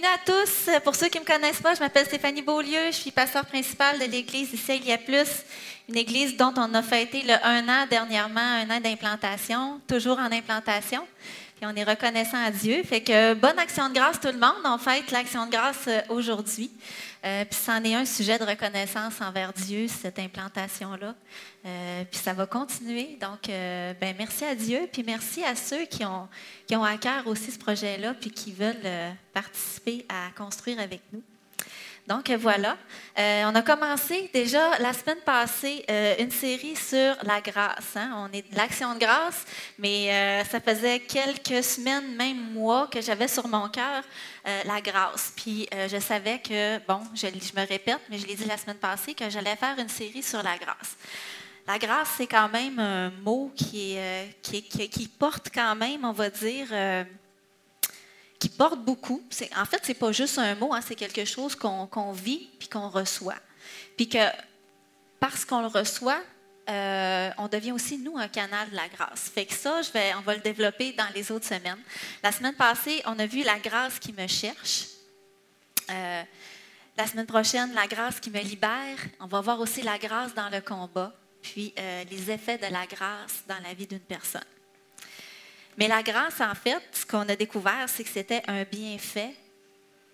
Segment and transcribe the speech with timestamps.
[0.00, 0.70] Bienvenue à tous.
[0.84, 2.86] Pour ceux qui ne me connaissent pas, je m'appelle Stéphanie Beaulieu.
[2.90, 5.42] Je suis pasteur principale de l'église ici y a plus,
[5.88, 10.30] une église dont on a fêté le un an dernièrement, un an d'implantation, toujours en
[10.30, 11.04] implantation.
[11.60, 12.82] Et on est reconnaissant à Dieu.
[12.84, 14.62] Fait que bonne action de grâce tout le monde.
[14.64, 16.70] On fête l'action de grâce euh, aujourd'hui.
[17.24, 21.14] Euh, puis c'en est un sujet de reconnaissance envers Dieu, cette implantation-là.
[21.66, 23.18] Euh, puis ça va continuer.
[23.20, 26.28] Donc, euh, ben, merci à Dieu, puis merci à ceux qui ont,
[26.66, 28.76] qui ont à cœur aussi ce projet-là, puis qui veulent
[29.32, 31.22] participer à construire avec nous.
[32.08, 32.78] Donc voilà,
[33.18, 37.96] euh, on a commencé déjà la semaine passée euh, une série sur la grâce.
[37.96, 38.12] Hein.
[38.16, 39.44] On est l'action de grâce,
[39.78, 44.02] mais euh, ça faisait quelques semaines, même mois, que j'avais sur mon cœur
[44.64, 45.34] la grâce.
[45.36, 49.12] Puis je savais que, bon, je, me répète, mais je l'ai dit la semaine passée,
[49.12, 50.96] que j'allais faire une série sur la grâce.
[51.66, 53.98] La grâce, c'est quand même un mot qui,
[54.40, 56.68] qui, porte quand même, on va dire,
[58.38, 59.22] qui porte beaucoup.
[59.56, 62.68] En fait, ce n'est pas juste un mot, hein, c'est quelque chose qu'on vit puis
[62.68, 63.38] qu'on reçoit.
[63.96, 64.18] Puis que
[65.20, 66.20] parce qu'on le reçoit,
[66.68, 69.30] euh, on devient aussi, nous, un canal de la grâce.
[69.30, 69.80] Fait que ça,
[70.18, 71.78] on va le développer dans les autres semaines.
[72.22, 74.84] La semaine passée, on a vu la grâce qui me cherche.
[75.90, 76.22] Euh,
[76.96, 78.98] la semaine prochaine, la grâce qui me libère.
[79.20, 82.86] On va voir aussi la grâce dans le combat, puis euh, les effets de la
[82.86, 84.42] grâce dans la vie d'une personne.
[85.78, 89.32] Mais la grâce, en fait, ce qu'on a découvert, c'est que c'était un bienfait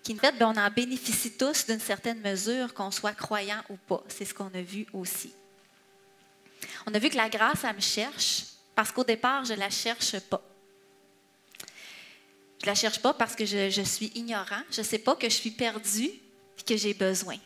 [0.03, 3.75] qui, en fait, ben, on en bénéficie tous d'une certaine mesure, qu'on soit croyant ou
[3.75, 4.03] pas.
[4.07, 5.33] C'est ce qu'on a vu aussi.
[6.85, 8.43] On a vu que la grâce, elle me cherche
[8.75, 10.43] parce qu'au départ, je ne la cherche pas.
[12.59, 14.61] Je ne la cherche pas parce que je, suis ignorant.
[14.69, 17.37] Je ne sais pas que je suis perdu et que j'ai besoin.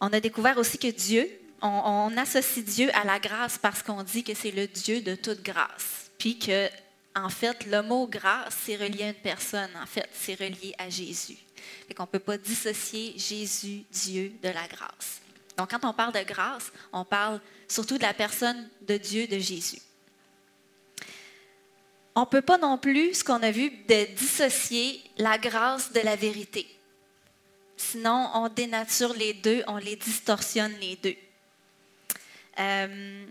[0.00, 1.28] On a découvert aussi que Dieu,
[1.66, 5.42] on, associe Dieu à la grâce parce qu'on dit que c'est le Dieu de toute
[5.42, 6.10] grâce.
[6.18, 6.68] Puis que,
[7.14, 9.70] en fait, le mot grâce, c'est relié à une personne.
[9.80, 11.38] En fait, c'est relié à Jésus.
[11.86, 15.20] Fait qu'on ne peut pas dissocier Jésus, Dieu, de la grâce.
[15.56, 19.38] Donc, quand on parle de grâce, on parle surtout de la personne de Dieu, de
[19.38, 19.80] Jésus.
[22.14, 26.00] On ne peut pas non plus, ce qu'on a vu, de dissocier la grâce de
[26.00, 26.66] la vérité.
[27.76, 31.16] Sinon, on dénature les deux, on les distorsionne les deux.
[32.58, 33.26] Euh,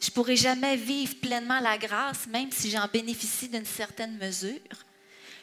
[0.00, 4.58] je ne pourrai jamais vivre pleinement la grâce, même si j'en bénéficie d'une certaine mesure.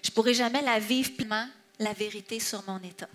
[0.03, 1.47] Je ne pourrai jamais la vivre pleinement,
[1.79, 3.07] la vérité sur mon état.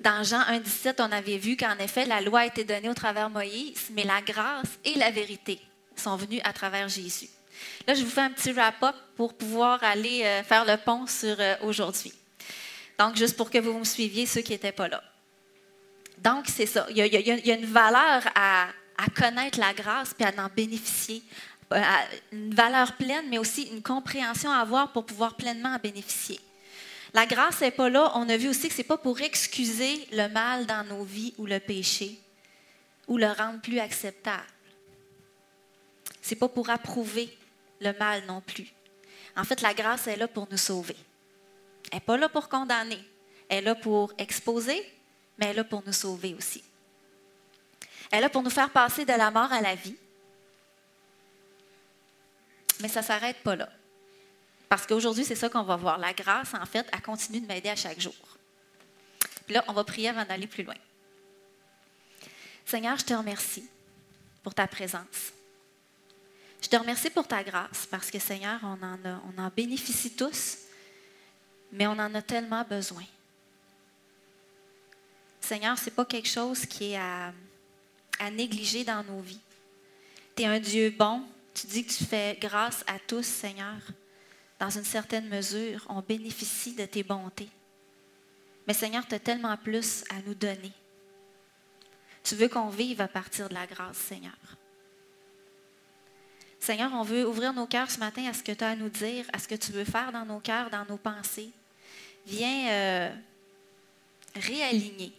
[0.00, 3.30] Dans Jean 1,17, on avait vu qu'en effet, la loi a été donnée au travers
[3.30, 5.60] Moïse, mais la grâce et la vérité
[5.94, 7.28] sont venues à travers Jésus.
[7.86, 11.36] Là, je vous fais un petit wrap-up pour pouvoir aller euh, faire le pont sur
[11.38, 12.12] euh, aujourd'hui.
[12.98, 15.02] Donc, juste pour que vous me suiviez, ceux qui n'étaient pas là.
[16.22, 16.86] Donc, c'est ça.
[16.90, 18.68] Il y, a, une valeur à,
[19.16, 21.22] connaître la grâce puis à en bénéficier.
[21.72, 21.80] Euh,
[22.30, 26.38] une valeur pleine, mais aussi une compréhension à avoir pour pouvoir pleinement en bénéficier.
[27.14, 28.12] La grâce n'est pas là.
[28.14, 31.34] On a vu aussi que ce n'est pas pour excuser le mal dans nos vies
[31.38, 32.18] ou le péché
[33.08, 34.44] ou le rendre plus acceptable.
[36.22, 37.36] Ce n'est pas pour approuver
[37.80, 38.72] le mal non plus.
[39.36, 40.96] En fait, la grâce est là pour nous sauver.
[41.90, 43.02] Elle n'est pas là pour condamner.
[43.48, 44.82] Elle est là pour exposer,
[45.38, 46.62] mais elle est là pour nous sauver aussi.
[48.10, 49.96] Elle est là pour nous faire passer de la mort à la vie.
[52.80, 53.68] Mais ça ne s'arrête pas là.
[54.68, 55.98] Parce qu'aujourd'hui, c'est ça qu'on va voir.
[55.98, 58.14] La grâce, en fait, elle continue de m'aider à chaque jour.
[59.46, 60.74] Puis là, on va prier avant d'aller plus loin.
[62.64, 63.68] Seigneur, je te remercie
[64.42, 65.32] pour ta présence.
[66.60, 70.58] Je te remercie pour ta grâce parce que, Seigneur, on en, on en bénéficie tous,
[71.72, 73.04] mais on en a tellement besoin.
[75.52, 77.30] Seigneur, ce n'est pas quelque chose qui est à,
[78.30, 79.38] négliger dans nos vies.
[80.34, 81.24] Tu es un Dieu bon.
[81.52, 83.76] Tu dis que tu fais grâce à tous, Seigneur.
[84.58, 87.50] Dans une certaine mesure, on bénéficie de tes bontés.
[88.66, 90.72] Mais Seigneur, tu as tellement plus à nous donner.
[92.24, 94.56] Tu veux qu'on vive à partir de la grâce, Seigneur.
[96.60, 98.88] Seigneur, on veut ouvrir nos cœurs ce matin à ce que tu as à nous
[98.88, 101.50] dire, à ce que tu veux faire dans nos cœurs, dans nos pensées.
[102.24, 103.14] Viens euh,
[104.34, 105.12] réaligner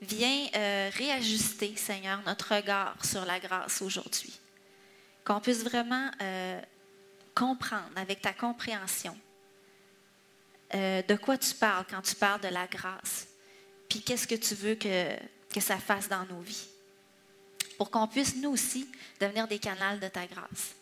[0.00, 4.32] Viens euh, réajuster, Seigneur, notre regard sur la grâce aujourd'hui.
[5.24, 6.60] Qu'on puisse vraiment euh,
[7.34, 9.16] comprendre avec ta compréhension
[10.74, 13.26] euh, de quoi tu parles quand tu parles de la grâce,
[13.88, 15.16] puis qu'est-ce que tu veux que,
[15.52, 16.68] que ça fasse dans nos vies.
[17.76, 20.74] Pour qu'on puisse, nous aussi, devenir des canals de ta grâce.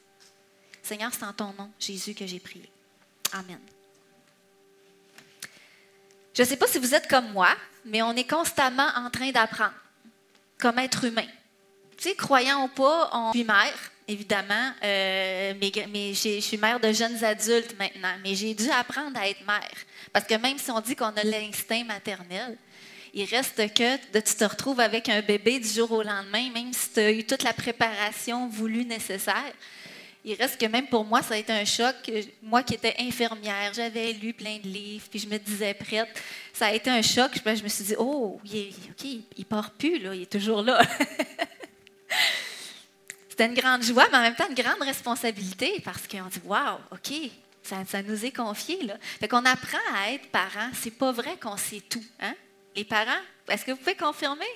[0.83, 2.71] Seigneur, c'est en ton nom, Jésus, que j'ai prié.
[3.33, 3.61] Amen.
[6.35, 9.31] Je ne sais pas si vous êtes comme moi, mais on est constamment en train
[9.31, 9.75] d'apprendre
[10.59, 11.27] comme être humain.
[11.97, 14.73] Tu sais, croyant ou pas, on est mère, évidemment.
[14.83, 18.15] Euh, mais, je suis mère de jeunes adultes maintenant.
[18.23, 19.77] Mais j'ai dû apprendre à être mère.
[20.13, 22.59] Parce que même si on dit qu'on a l'instinct maternel,
[23.15, 26.73] il reste que de, tu te retrouves avec un bébé du jour au lendemain, même
[26.73, 29.53] si tu as eu toute la préparation voulue nécessaire.
[30.29, 31.95] Il reste que même pour moi, ça a été un choc.
[32.43, 36.09] Moi qui étais infirmière, j'avais lu plein de livres, puis je me disais prête.
[36.53, 37.31] Ça a été un choc.
[37.45, 39.07] Je me suis dit, oh, il est, OK,
[39.37, 40.83] il part plus, là, il est toujours là.
[43.29, 46.79] C'était une grande joie, mais en même temps une grande responsabilité parce qu'on dit Waouh,
[46.91, 47.13] OK,
[47.63, 48.83] ça, nous est confié.
[48.83, 48.97] Là.
[49.21, 50.71] Fait qu'on apprend à être parent.
[50.73, 52.05] C'est pas vrai qu'on sait tout.
[52.19, 52.35] Hein?
[52.75, 54.47] Les parents, est-ce que vous pouvez confirmer?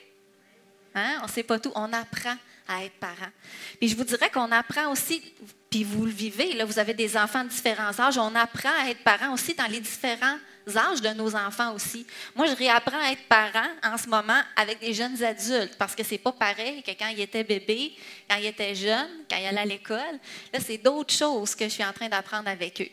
[0.94, 1.18] Hein?
[1.22, 1.72] On ne sait pas tout.
[1.74, 2.36] On apprend
[2.68, 3.30] à être parent.
[3.78, 5.20] Puis je vous dirais qu'on apprend aussi,
[5.68, 8.90] puis vous le vivez, là, vous avez des enfants de différents âges, on apprend à
[8.90, 10.36] être parent aussi dans les différents
[10.76, 12.06] âges de nos enfants aussi.
[12.36, 16.04] Moi, je réapprends à être parent en ce moment avec des jeunes adultes parce que
[16.04, 17.92] c'est pas pareil que quand il était bébé,
[18.28, 20.18] quand il était jeune, quand il allait à l'école.
[20.52, 22.88] Là, c'est d'autres choses que je suis en train d'apprendre avec eux.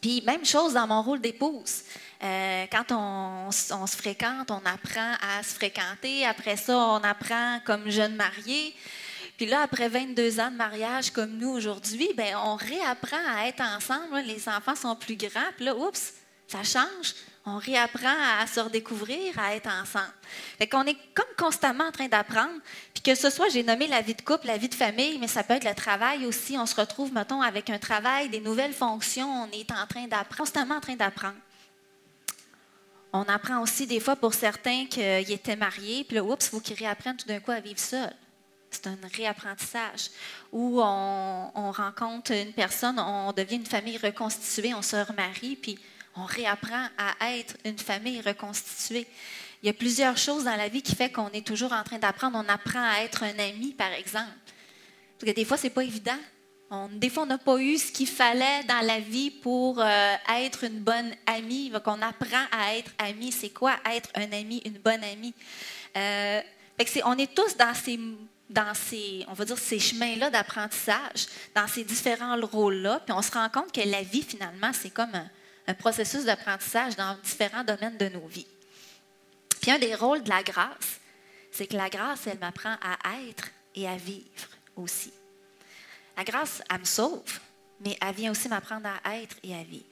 [0.00, 1.82] Puis, même chose dans mon rôle d'épouse.
[2.22, 6.24] Euh, quand on, se fréquente, on apprend à se fréquenter.
[6.24, 8.74] Après ça, on apprend comme jeune marié.
[9.36, 13.62] Puis là, après 22 ans de mariage comme nous aujourd'hui, ben on réapprend à être
[13.62, 14.20] ensemble.
[14.24, 15.50] Les enfants sont plus grands.
[15.56, 16.14] Puis là, oups,
[16.46, 17.14] ça change.
[17.44, 20.12] On réapprend à se redécouvrir, à être ensemble.
[20.58, 22.60] Fait qu'on est comme constamment en train d'apprendre.
[22.94, 25.26] Puis que ce soit, j'ai nommé la vie de couple, la vie de famille, mais
[25.26, 26.56] ça peut être le travail aussi.
[26.56, 29.28] On se retrouve, mettons, avec un travail, des nouvelles fonctions.
[29.28, 31.34] On est en train d'apprendre, constamment en train d'apprendre.
[33.12, 36.60] On apprend aussi des fois pour certains qu'ils étaient mariés, puis là, oups, il faut
[36.60, 38.14] qu'ils réapprennent tout d'un coup à vivre seuls.
[38.70, 40.10] C'est un réapprentissage
[40.50, 45.78] où on, on, rencontre une personne, on devient une famille reconstituée, on se remarie, puis
[46.16, 49.06] on réapprend à être une famille reconstituée.
[49.62, 51.98] Il y a plusieurs choses dans la vie qui font qu'on est toujours en train
[51.98, 52.42] d'apprendre.
[52.44, 54.26] On apprend à être un ami, par exemple.
[55.18, 56.18] Parce que des fois, ce n'est pas évident.
[56.74, 60.14] On, des fois, on n'a pas eu ce qu'il fallait dans la vie pour euh,
[60.40, 61.68] être une bonne amie.
[61.68, 63.30] Donc, on apprend à être ami.
[63.30, 65.34] C'est quoi être un ami, une bonne amie?
[65.98, 66.40] Euh,
[67.04, 68.00] on est tous dans ces,
[68.48, 73.02] dans ces, on va dire, ces chemins-là d'apprentissage, dans ces différents rôles-là.
[73.04, 75.28] Puis on se rend compte que la vie, finalement, c'est comme un,
[75.66, 78.46] un processus d'apprentissage dans différents domaines de nos vies.
[79.60, 81.00] Puis un des rôles de la grâce,
[81.50, 82.96] c'est que la grâce, elle m'apprend à
[83.28, 85.12] être et à vivre aussi.
[86.22, 87.40] La grâce, elle me sauve,
[87.84, 89.82] mais elle vient aussi m'apprendre à être et à vivre.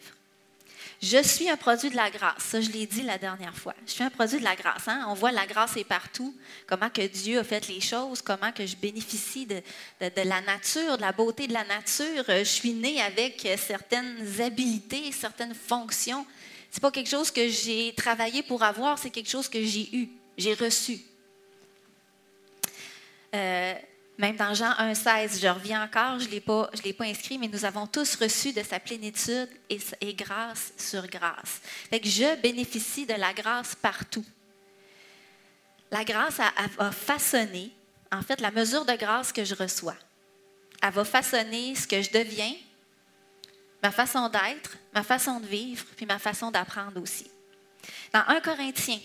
[1.02, 2.44] Je suis un produit de la grâce.
[2.44, 3.74] Ça, je l'ai dit la dernière fois.
[3.84, 4.86] Je suis un produit de la grâce.
[4.86, 5.06] Hein?
[5.08, 6.32] On voit la grâce est partout.
[6.68, 9.60] Comment que Dieu a fait les choses, comment que je bénéficie de,
[10.00, 12.22] la nature, de la beauté de la nature.
[12.28, 16.24] Je suis née avec certaines habilités, certaines fonctions.
[16.70, 20.08] C'est pas quelque chose que j'ai travaillé pour avoir, c'est quelque chose que j'ai eu,
[20.38, 21.00] j'ai reçu.
[23.34, 23.74] Euh,
[24.20, 26.68] même dans Jean 1,16, je reviens encore, je ne l'ai, pas,
[27.06, 31.62] inscrit, mais nous avons tous reçu de sa plénitude et, grâce sur grâce.
[31.90, 34.24] Je bénéficie de la grâce partout.
[35.90, 36.38] La grâce
[36.76, 37.72] va façonner,
[38.12, 39.96] en fait, la mesure de grâce que je reçois.
[40.82, 42.54] Elle va façonner ce que je deviens,
[43.82, 47.30] ma façon d'être, ma façon de vivre, puis ma façon d'apprendre aussi.
[48.12, 49.00] Dans 1 Corinthiens,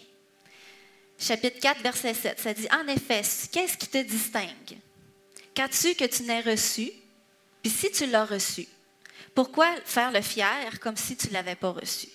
[1.18, 4.78] chapitre 4, verset 7, ça dit En effet, qu'est-ce qui te distingue?
[5.56, 6.92] Qu'as-tu que tu n'aies reçu?
[7.64, 8.68] Puis si tu l'as reçu,
[9.34, 12.10] pourquoi faire le fier comme si tu ne l'avais pas reçu?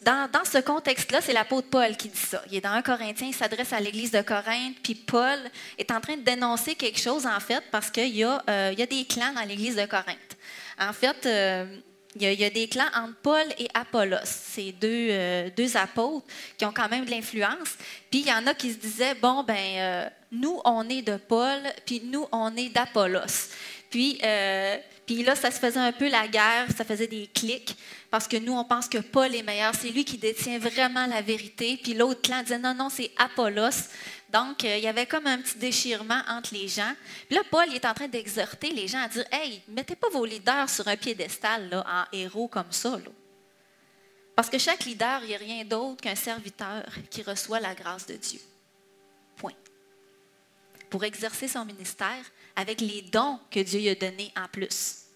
[0.00, 2.42] Dans, ce contexte-là, c'est l'apôtre Paul qui dit ça.
[2.46, 5.38] Il est dans un Corinthien, il s'adresse à l'église de Corinthe, puis Paul
[5.76, 8.86] est en train de dénoncer quelque chose, en fait, parce qu'il y, euh, y, a
[8.86, 10.36] des clans dans l'église de Corinthe.
[10.78, 11.66] En fait, euh,
[12.16, 14.16] il y, a, des clans entre Paul et Apollos.
[14.24, 17.76] C'est deux, euh, deux apôtres qui ont quand même de l'influence.
[18.10, 21.16] Puis il y en a qui se disaient, bon, ben, euh, nous, on est de
[21.16, 23.50] Paul, puis nous, on est d'Apollos.
[23.90, 27.76] Puis, euh, puis là, ça se faisait un peu la guerre, ça faisait des clics,
[28.10, 31.22] parce que nous, on pense que Paul est meilleur, c'est lui qui détient vraiment la
[31.22, 31.78] vérité.
[31.82, 33.88] Puis l'autre clan disait, non, non, c'est Apollos.
[34.30, 36.92] Donc, euh, il y avait comme un petit déchirement entre les gens.
[37.26, 40.24] Puis là, Paul est en train d'exhorter les gens à dire Hey, mettez pas vos
[40.24, 42.98] leaders sur un piédestal là, en héros comme ça.
[44.36, 48.06] Parce que chaque leader, il n'y a rien d'autre qu'un serviteur qui reçoit la grâce
[48.06, 48.40] de Dieu.
[49.36, 49.54] Point.
[50.90, 55.06] Pour exercer son ministère avec les dons que Dieu lui a donnés en plus.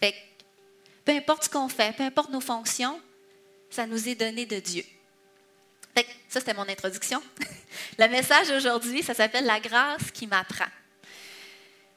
[0.00, 0.14] Fait
[1.04, 3.00] peu importe ce qu'on fait, peu importe nos fonctions,
[3.70, 4.84] ça nous est donné de Dieu.
[6.28, 7.22] Ça, c'était mon introduction.
[7.98, 10.66] Le message aujourd'hui, ça s'appelle La grâce qui m'apprend.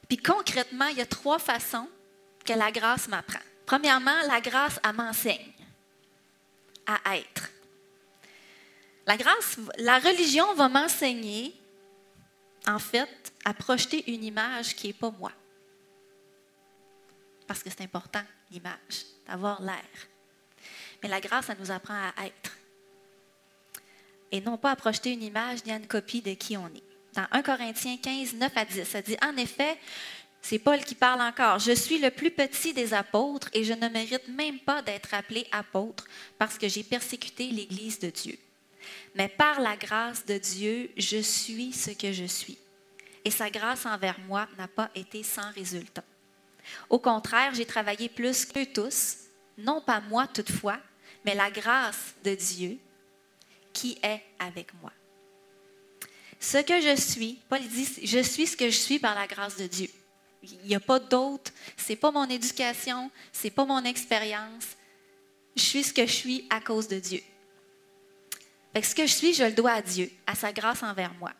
[0.08, 1.88] Puis concrètement, il y a trois façons
[2.44, 3.40] que la grâce m'apprend.
[3.66, 5.52] Premièrement, la grâce, elle m'enseigne
[6.86, 7.50] à être.
[9.06, 11.54] La grâce, la religion va m'enseigner
[12.66, 15.32] en fait, à projeter une image qui n'est pas moi.
[17.46, 19.88] Parce que c'est important, l'image, d'avoir l'air.
[21.02, 22.52] Mais la grâce, ça nous apprend à être.
[24.32, 26.82] Et non pas à projeter une image ni à une copie de qui on est.
[27.14, 29.76] Dans 1 Corinthiens 15, 9 à 10, ça dit En effet,
[30.42, 31.58] c'est Paul qui parle encore.
[31.58, 35.46] Je suis le plus petit des apôtres et je ne mérite même pas d'être appelé
[35.52, 36.06] apôtre
[36.38, 38.38] parce que j'ai persécuté l'Église de Dieu.
[39.14, 42.58] Mais par la grâce de Dieu, je suis ce que je suis.
[43.24, 46.04] Et sa grâce envers moi n'a pas été sans résultat.
[46.88, 49.16] Au contraire, j'ai travaillé plus qu'eux tous,
[49.58, 50.78] non pas moi toutefois,
[51.24, 52.78] mais la grâce de Dieu
[53.72, 54.92] qui est avec moi.
[56.38, 59.56] Ce que je suis, Paul dit, je suis ce que je suis par la grâce
[59.56, 59.88] de Dieu.
[60.42, 61.52] Il n'y a pas d'autre.
[61.76, 64.64] C'est pas mon éducation, c'est pas mon expérience.
[65.54, 67.20] Je suis ce que je suis à cause de Dieu.
[68.74, 71.32] ce que je suis, je le dois à Dieu, à sa grâce envers moi.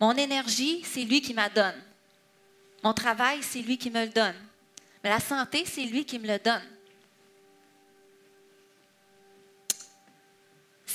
[0.00, 1.82] Mon énergie, c'est lui qui m'a donne.
[2.84, 4.36] Mon travail, c'est lui qui me le donne.
[5.02, 6.62] Mais la santé, c'est lui qui me le donne.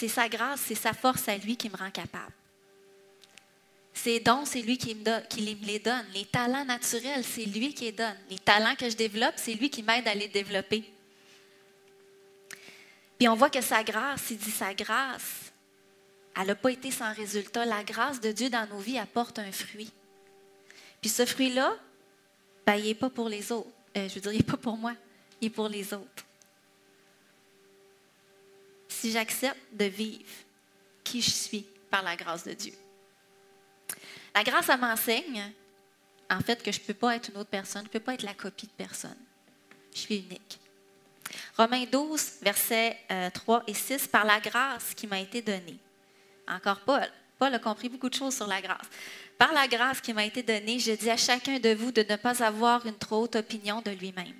[0.03, 2.33] C'est sa grâce, c'est sa force à lui qui me rend capable.
[3.93, 6.05] Ses dons, c'est lui qui me, les donne.
[6.13, 8.17] Les talents naturels, c'est lui qui les donne.
[8.29, 10.83] Les talents que je développe, c'est lui qui m'aide à les développer.
[13.17, 15.53] Puis on voit que sa grâce, il dit sa grâce,
[16.35, 17.63] elle n'a pas été sans résultat.
[17.63, 19.93] La grâce de Dieu dans nos vies apporte un fruit.
[20.99, 21.77] Puis ce fruit-là,
[22.65, 23.69] ben, il n'est pas pour les autres.
[23.95, 24.95] Euh, je veux dire, il n'est pas pour moi,
[25.39, 26.25] il est pour les autres.
[29.03, 30.23] Si j'accepte de vivre
[31.03, 32.71] qui je suis par la grâce de Dieu.
[34.33, 35.51] La grâce, elle m'enseigne,
[36.29, 38.13] en fait, que je ne peux pas être une autre personne, je ne peux pas
[38.13, 39.17] être la copie de personne.
[39.93, 40.57] Je suis unique.
[41.57, 42.97] Romains 12, versets
[43.33, 45.79] 3 euh, et 6, par la grâce qui m'a été donnée.
[46.47, 47.11] Encore Paul.
[47.37, 48.87] Paul a compris beaucoup de choses sur la grâce.
[49.37, 52.15] Par la grâce qui m'a été donnée, je dis à chacun de vous de ne
[52.15, 54.39] pas avoir une trop haute opinion de lui-même,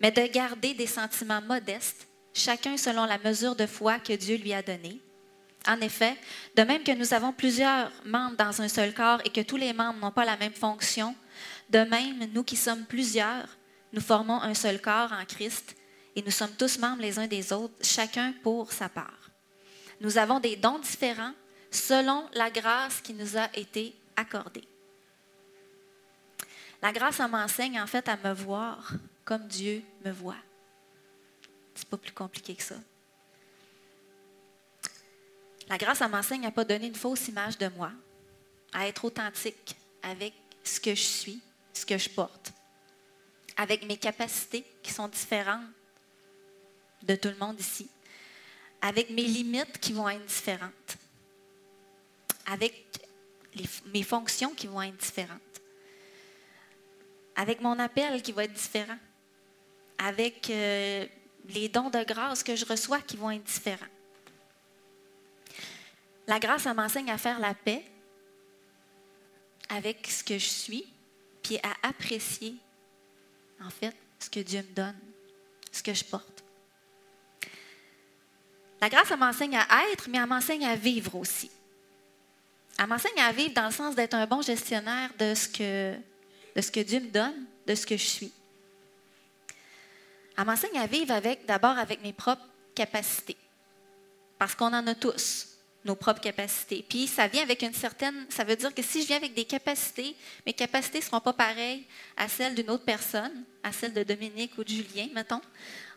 [0.00, 2.05] mais de garder des sentiments modestes,
[2.36, 5.00] chacun selon la mesure de foi que Dieu lui a donnée.
[5.66, 6.16] En effet,
[6.54, 9.72] de même que nous avons plusieurs membres dans un seul corps et que tous les
[9.72, 11.16] membres n'ont pas la même fonction,
[11.70, 13.48] de même, nous qui sommes plusieurs,
[13.92, 15.74] nous formons un seul corps en Christ
[16.14, 19.30] et nous sommes tous membres les uns des autres, chacun pour sa part.
[20.00, 21.34] Nous avons des dons différents
[21.70, 24.68] selon la grâce qui nous a été accordée.
[26.82, 28.92] La grâce, m'enseigne en fait à me voir
[29.24, 30.36] comme Dieu me voit.
[31.76, 32.76] C'est pas plus compliqué que ça.
[35.68, 37.92] La grâce, elle m'enseigne à ne pas donner une fausse image de moi,
[38.72, 40.32] à être authentique avec
[40.64, 41.40] ce que je suis,
[41.72, 42.52] ce que je porte,
[43.56, 45.64] avec mes capacités qui sont différentes
[47.02, 47.88] de tout le monde ici,
[48.80, 50.96] avec mes limites qui vont être différentes,
[52.46, 52.84] avec
[53.92, 55.40] mes fonctions qui vont être différentes,
[57.34, 58.98] avec mon appel qui va être différent,
[59.98, 61.06] avec euh,
[61.48, 63.86] les dons de grâce que je reçois qui vont être différents.
[66.26, 67.84] La grâce, ça m'enseigne à faire la paix
[69.68, 70.86] avec ce que je suis,
[71.42, 72.56] puis à apprécier,
[73.60, 74.96] en fait, ce que Dieu me donne,
[75.70, 76.44] ce que je porte.
[78.80, 81.50] La grâce, elle m'enseigne à être, mais elle m'enseigne à vivre aussi.
[82.78, 85.94] Elle m'enseigne à vivre dans le sens d'être un bon gestionnaire de ce, que,
[86.54, 88.32] de ce que Dieu me donne, de ce que je suis.
[90.38, 93.36] Elle m'enseigne à vivre avec, d'abord avec mes propres capacités,
[94.38, 96.84] parce qu'on en a tous nos propres capacités.
[96.86, 99.44] Puis ça vient avec une certaine, ça veut dire que si je viens avec des
[99.44, 100.14] capacités,
[100.44, 101.84] mes capacités ne seront pas pareilles
[102.16, 105.40] à celles d'une autre personne, à celles de Dominique ou de Julien, mettons.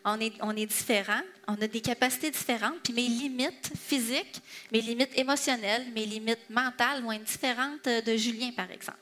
[0.04, 4.40] On est, on est différents, on a des capacités différentes, puis mes limites physiques,
[4.72, 8.98] mes limites émotionnelles, mes limites mentales vont être différentes de Julien, par exemple.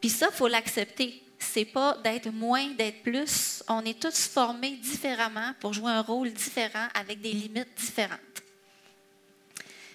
[0.00, 1.21] Puis ça, il faut l'accepter.
[1.42, 3.62] C'est pas d'être moins, d'être plus.
[3.68, 8.20] On est tous formés différemment pour jouer un rôle différent avec des limites différentes.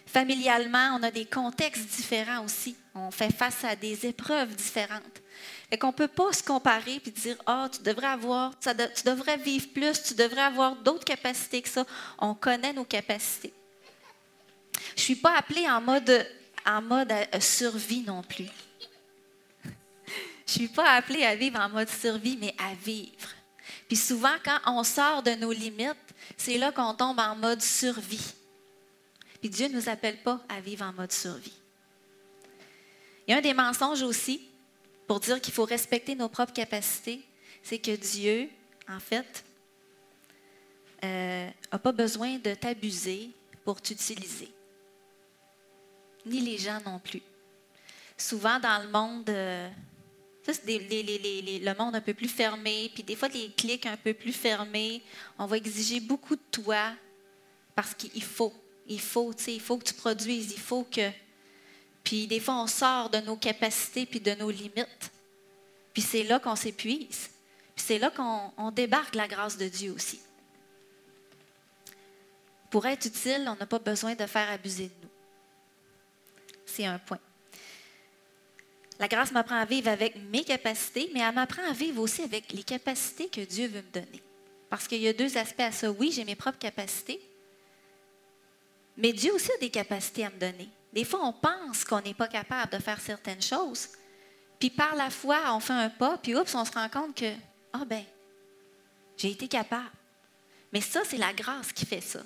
[0.05, 2.75] Familialement, on a des contextes différents aussi.
[2.95, 5.21] On fait face à des épreuves différentes.
[5.71, 8.69] Et qu'on ne peut pas se comparer et dire Ah, oh, tu devrais avoir, tu
[9.05, 11.85] devrais vivre plus, tu devrais avoir d'autres capacités que ça.
[12.19, 13.53] On connaît nos capacités.
[14.95, 16.25] Je ne suis pas appelée en mode,
[16.65, 18.47] en mode euh, survie non plus.
[20.47, 23.29] Je ne suis pas appelée à vivre en mode survie, mais à vivre.
[23.87, 25.95] Puis souvent, quand on sort de nos limites,
[26.37, 28.33] c'est là qu'on tombe en mode survie.
[29.41, 31.53] Puis Dieu ne nous appelle pas à vivre en mode survie.
[33.27, 34.41] Il y a un des mensonges aussi
[35.05, 37.21] pour dire qu'il faut respecter nos propres capacités,
[37.61, 38.49] c'est que Dieu,
[38.89, 39.43] en fait,
[41.03, 43.31] n'a euh, pas besoin de t'abuser
[43.63, 44.49] pour t'utiliser.
[46.25, 47.21] Ni les gens non plus.
[48.17, 49.69] souvent dans le monde, euh,
[50.47, 55.01] le monde un peu plus fermé, puis des fois les clics un peu plus fermés,
[55.37, 56.93] on va exiger beaucoup de toi
[57.75, 58.53] parce qu'il faut,
[58.87, 61.11] il faut, tu sais, il faut que tu produises, il faut que.
[62.03, 65.11] Puis des fois, on sort de nos capacités puis de nos limites.
[65.93, 67.29] Puis c'est là qu'on s'épuise.
[67.75, 70.19] Puis c'est là qu'on débarque la grâce de Dieu aussi.
[72.69, 75.09] Pour être utile, on n'a pas besoin de faire abuser de nous.
[76.65, 77.19] C'est un point.
[78.99, 82.51] La grâce m'apprend à vivre avec mes capacités, mais elle m'apprend à vivre aussi avec
[82.51, 84.23] les capacités que Dieu veut me donner.
[84.69, 85.91] Parce qu'il y a deux aspects à ça.
[85.91, 87.21] Oui, j'ai mes propres capacités,
[88.97, 90.69] mais Dieu aussi a des capacités à me donner.
[90.91, 93.89] Des fois, on pense qu'on n'est pas capable de faire certaines choses,
[94.59, 97.31] puis par la foi, on fait un pas, puis oups, on se rend compte que,
[97.73, 98.03] ah ben,
[99.15, 99.91] j'ai été capable.
[100.73, 102.21] Mais ça, c'est la grâce qui fait ça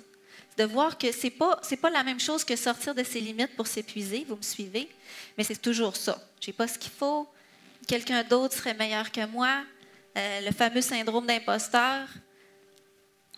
[0.56, 3.56] de voir que ce n'est pas, pas la même chose que sortir de ses limites
[3.56, 4.88] pour s'épuiser, vous me suivez,
[5.36, 6.20] mais c'est toujours ça.
[6.40, 7.28] Je n'ai pas ce qu'il faut,
[7.86, 9.64] quelqu'un d'autre serait meilleur que moi,
[10.16, 12.06] euh, le fameux syndrome d'imposteur.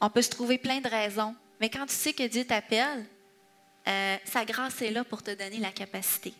[0.01, 3.07] On peut se trouver plein de raisons, mais quand tu sais que Dieu t'appelle,
[3.87, 6.35] euh, sa grâce est là pour te donner la capacité.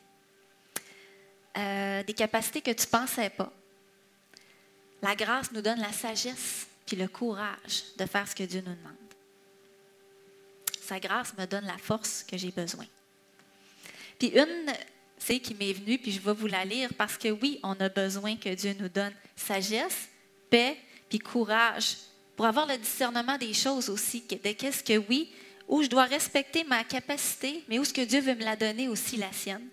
[1.57, 3.53] Euh, des capacités que tu ne pensais pas.
[5.03, 8.75] La grâce nous donne la sagesse puis le courage de faire ce que Dieu nous
[8.75, 9.04] demande.
[10.85, 12.85] Sa grâce me donne la force que j'ai besoin.
[14.19, 14.71] Puis une,
[15.19, 17.89] c'est qui m'est venue, puis je vais vous la lire, parce que oui, on a
[17.89, 20.09] besoin que Dieu nous donne sagesse,
[20.51, 20.77] paix,
[21.09, 21.97] puis courage,
[22.37, 25.31] pour avoir le discernement des choses aussi, de qu'est-ce que oui,
[25.69, 28.89] où je dois respecter ma capacité, mais où ce que Dieu veut me la donner
[28.89, 29.67] aussi, la sienne.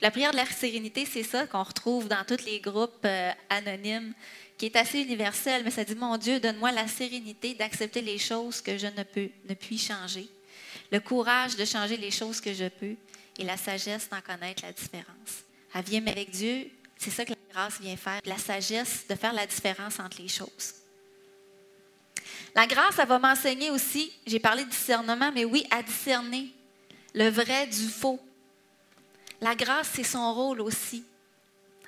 [0.00, 4.14] La prière de la sérénité, c'est ça qu'on retrouve dans tous les groupes euh, anonymes,
[4.56, 8.62] qui est assez universel, mais ça dit, mon Dieu, donne-moi la sérénité d'accepter les choses
[8.62, 10.26] que je ne peux, ne puis changer
[10.94, 12.94] le courage de changer les choses que je peux
[13.36, 15.42] et la sagesse d'en connaître la différence.
[15.74, 19.32] Elle vient avec Dieu, c'est ça que la grâce vient faire, la sagesse de faire
[19.32, 20.74] la différence entre les choses.
[22.54, 26.50] La grâce, elle va m'enseigner aussi, j'ai parlé de discernement, mais oui, à discerner
[27.12, 28.20] le vrai du faux.
[29.40, 31.02] La grâce, c'est son rôle aussi.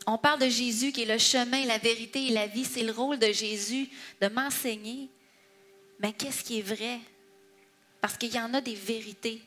[0.09, 2.65] On parle de Jésus qui est le chemin, la vérité et la vie.
[2.65, 3.89] C'est le rôle de Jésus
[4.21, 5.09] de m'enseigner.
[6.01, 6.99] Mais qu'est-ce qui est vrai?
[8.01, 9.43] Parce qu'il y en a des vérités.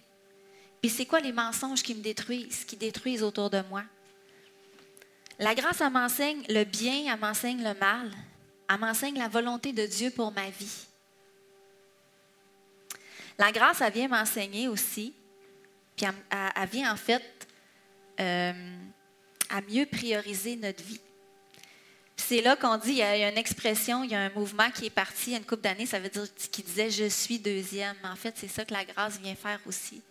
[0.82, 3.84] Puis c'est quoi les mensonges qui me détruisent, qui détruisent autour de moi?
[5.40, 8.12] La grâce, elle m'enseigne le bien, elle m'enseigne le mal.
[8.70, 10.86] Elle m'enseigne la volonté de Dieu pour ma vie.
[13.38, 15.14] La grâce, elle vient m'enseigner aussi,
[15.96, 17.48] puis elle, vient en fait
[18.20, 18.78] euh,
[19.50, 21.00] à mieux prioriser notre vie
[22.30, 24.86] c'est là qu'on dit, il y, a, une expression, il y a un mouvement qui
[24.86, 27.40] est parti il y a une couple d'années, ça veut dire qu'il disait je suis
[27.40, 27.96] deuxième.
[28.04, 30.04] En fait, c'est ça que la grâce vient faire aussi.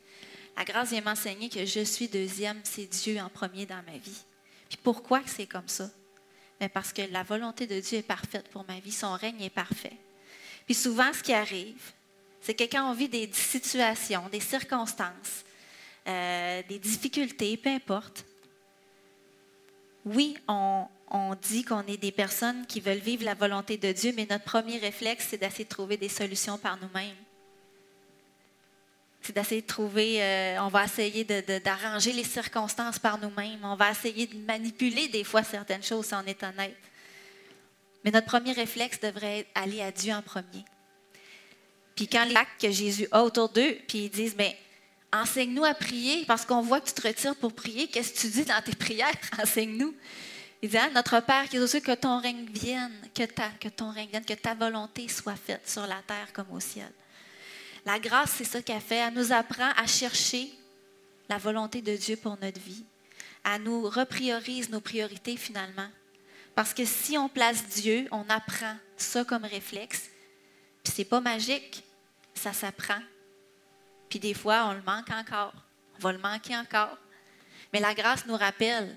[0.57, 4.21] La grâce vient m'enseigner que je suis deuxième, c'est Dieu en premier dans ma vie.
[4.69, 5.89] Puis pourquoi c'est comme ça?
[6.61, 9.49] Mais parce que la volonté de Dieu est parfaite pour ma vie, son règne est
[9.49, 9.97] parfait.
[10.67, 11.93] Puis souvent, ce qui arrive,
[12.41, 15.45] c'est que quand on vit des situations, des circonstances,
[16.09, 18.25] euh, des difficultés, peu importe,
[20.05, 24.13] oui, on, on dit qu'on est des personnes qui veulent vivre la volonté de Dieu,
[24.17, 27.17] mais notre premier réflexe, c'est d'essayer de trouver des solutions par nous-mêmes.
[29.23, 33.59] C'est d'essayer de trouver, euh, on va essayer d'arranger les circonstances par nous-mêmes.
[33.63, 36.77] On va essayer de manipuler des fois certaines choses, si on est honnête.
[38.05, 40.65] Mais notre premier réflexe devrait aller à Dieu en premier.
[41.97, 44.57] Puis quand les actes que Jésus a autour d'eux, puis ils disent, mais
[45.13, 48.29] enseigne-nous à prier, parce qu'on voit que tu te retires pour prier, qu'est-ce que tu
[48.29, 49.11] dis dans tes prières?
[49.43, 49.95] Enseigne-nous.
[50.61, 53.49] Il dit, hein, notre Père qui est aux cieux, que ton règne vienne, que ta,
[53.61, 56.91] que ton règne vienne, que ta volonté soit faite sur la terre comme au ciel.
[57.87, 58.97] La grâce, c'est ça qu'elle fait.
[58.97, 60.51] Elle nous apprend à chercher
[61.29, 62.85] la volonté de Dieu pour notre vie.
[63.45, 65.89] Elle nous repriorise nos priorités finalement.
[66.55, 70.11] Parce que si on place Dieu, on apprend ça comme réflexe.
[70.83, 71.85] Puis c'est pas magique,
[72.35, 73.01] ça s'apprend.
[74.09, 75.55] Puis des fois, on le manque encore.
[75.97, 76.99] On va le manquer encore.
[77.73, 78.97] Mais la grâce nous rappelle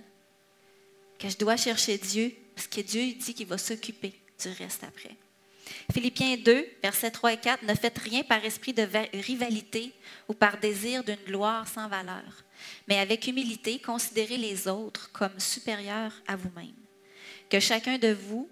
[1.21, 5.15] que je dois chercher Dieu, parce que Dieu dit qu'il va s'occuper du reste après.
[5.93, 9.93] Philippiens 2, versets 3 et 4, ne faites rien par esprit de rivalité
[10.27, 12.43] ou par désir d'une gloire sans valeur,
[12.87, 16.73] mais avec humilité, considérez les autres comme supérieurs à vous-même.
[17.49, 18.49] Que chacun de vous,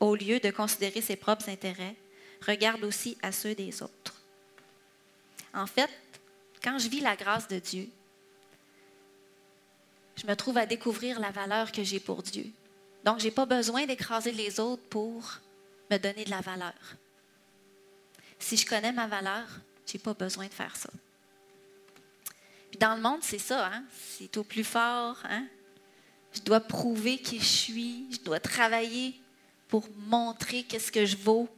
[0.00, 1.94] au lieu de considérer ses propres intérêts,
[2.46, 4.22] regarde aussi à ceux des autres.
[5.54, 5.90] En fait,
[6.62, 7.88] quand je vis la grâce de Dieu,
[10.20, 12.46] je me trouve à découvrir la valeur que j'ai pour Dieu.
[13.04, 15.38] Donc, je n'ai pas besoin d'écraser les autres pour
[15.90, 16.74] me donner de la valeur.
[18.38, 19.46] Si je connais ma valeur,
[19.86, 20.90] je n'ai pas besoin de faire ça.
[22.70, 23.84] Puis dans le monde, c'est ça, hein?
[24.18, 25.46] c'est au plus fort, hein?
[26.32, 28.06] Je dois prouver qui je suis.
[28.12, 29.20] Je dois travailler
[29.66, 31.48] pour montrer qu'est-ce que je vaux.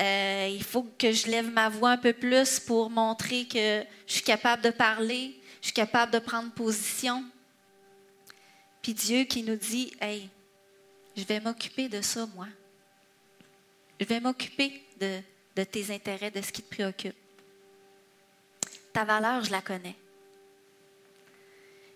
[0.00, 4.12] Euh, il faut que je lève ma voix un peu plus pour montrer que je
[4.12, 7.24] suis capable de parler, je suis capable de prendre position.
[8.94, 10.28] Dieu qui nous dit, hey,
[11.16, 12.46] je vais m'occuper de ça, moi.
[14.00, 15.20] Je vais m'occuper de,
[15.56, 17.16] de tes intérêts, de ce qui te préoccupe.
[18.92, 19.96] Ta valeur, je la connais.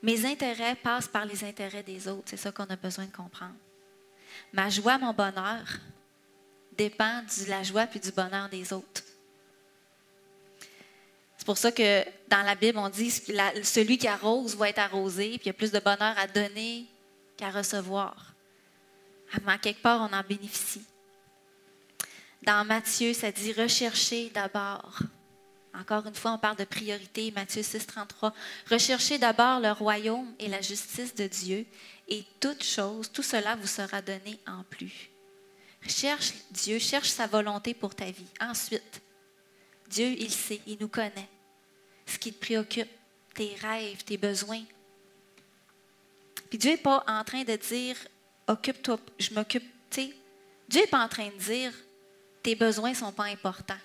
[0.03, 2.25] Mes intérêts passent par les intérêts des autres.
[2.27, 3.55] C'est ça qu'on a besoin de comprendre.
[4.53, 5.65] Ma joie, mon bonheur
[6.77, 9.03] dépend de la joie puis du bonheur des autres.
[11.43, 14.79] C'est pour ça que dans la Bible, on dit que celui qui arrose va être
[14.79, 16.87] arrosé, puis il y a plus de bonheur à donner
[17.37, 18.33] qu'à recevoir.
[19.45, 20.85] À quelque part, on en bénéficie.
[22.45, 25.01] Dans Matthieu, ça dit recherchez d'abord
[25.75, 28.33] encore une fois, on parle de priorité, Matthieu 6, 33.
[28.71, 31.67] Recherchez d'abord le royaume et la justice de Dieu,
[32.07, 35.11] et toute chose, tout cela vous sera donné en plus.
[35.89, 38.29] Cherche Dieu, cherche sa volonté pour ta vie.
[38.41, 39.03] Ensuite,
[39.89, 41.29] Dieu, il sait, il nous connaît.
[42.13, 42.91] Ce qui te préoccupe,
[43.35, 44.63] tes rêves, tes besoins.
[46.49, 47.97] Puis Dieu n'est pas en train de dire,
[48.47, 49.65] occupe-toi, je m'occupe.
[49.95, 51.73] Dieu n'est pas en train de dire,
[52.43, 53.79] tes besoins ne sont pas importants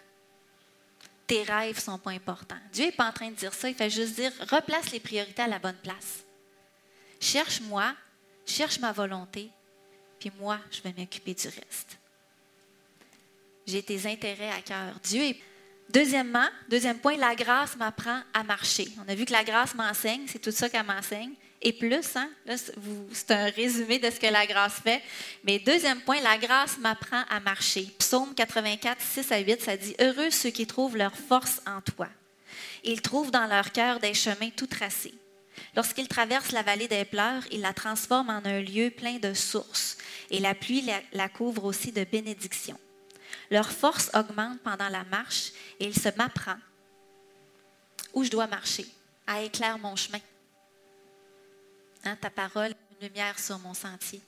[1.27, 2.57] tes rêves ne sont pas importants.
[2.71, 5.41] Dieu n'est pas en train de dire ça, il fait juste dire replace les priorités
[5.41, 6.23] à la bonne place.
[7.19, 7.93] Cherche-moi,
[8.45, 9.49] cherche ma volonté,
[10.19, 11.97] puis moi, je vais m'occuper du reste.
[13.67, 14.97] J'ai tes intérêts à cœur.
[15.03, 15.41] Dieu est.
[15.89, 18.87] Deuxièmement, deuxième point, la grâce m'apprend à marcher.
[19.05, 22.15] On a vu que la grâce m'enseigne, c'est tout ça qu'elle m'enseigne et plus.
[22.15, 22.29] Hein?
[23.13, 25.01] c'est un résumé de ce que la grâce fait.
[25.43, 27.87] Mais deuxième point, la grâce m'apprend à marcher.
[27.99, 32.07] Psaume 84, 6 à 8, ça dit Heureux ceux qui trouvent leur force en toi.
[32.83, 35.13] Ils trouvent dans leur cœur des chemins tout tracés.
[35.75, 39.97] Lorsqu'ils traversent la vallée des pleurs, ils la transforment en un lieu plein de sources,
[40.29, 42.79] et la pluie la, la couvre aussi de bénédictions.
[43.49, 46.57] Leur force augmente pendant la marche, et il se m'apprend
[48.13, 48.87] où je dois marcher,
[49.27, 50.19] à éclairer mon chemin.
[52.03, 54.21] Hein, ta parole est une lumière sur mon sentier.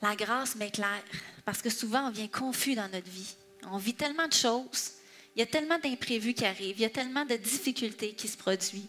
[0.00, 1.02] La grâce m'éclaire
[1.44, 3.34] parce que souvent on vient confus dans notre vie.
[3.70, 4.92] On vit tellement de choses,
[5.34, 8.36] il y a tellement d'imprévus qui arrivent, il y a tellement de difficultés qui se
[8.36, 8.88] produisent.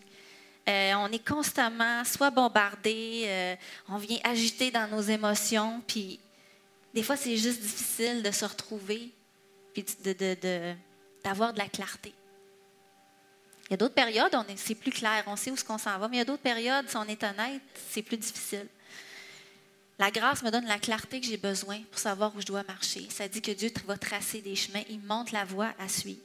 [0.68, 3.56] Euh, on est constamment soit bombardé, euh,
[3.90, 6.20] on vient agité dans nos émotions, puis
[6.94, 9.12] des fois c'est juste difficile de se retrouver,
[9.74, 9.86] puis
[11.24, 12.14] d'avoir de la clarté.
[13.68, 16.08] Il y a d'autres périodes, c'est plus clair, on sait où ce qu'on s'en va,
[16.08, 18.68] mais il y a d'autres périodes, si on est honnête, c'est plus difficile.
[20.00, 23.08] La grâce me donne la clarté que j'ai besoin pour savoir où je dois marcher.
[23.10, 26.20] Ça dit que Dieu va tracer des chemins, il montre la voie à suivre.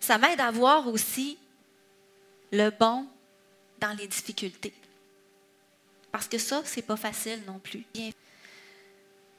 [0.00, 1.38] Ça m'aide à voir aussi
[2.52, 3.06] le bon
[3.80, 4.74] dans les difficultés.
[6.12, 7.84] Parce que ça, c'est pas facile non plus.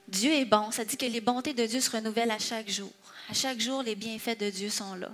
[0.07, 0.71] Dieu est bon.
[0.71, 2.91] Ça dit que les bontés de Dieu se renouvellent à chaque jour.
[3.29, 5.11] À chaque jour, les bienfaits de Dieu sont là.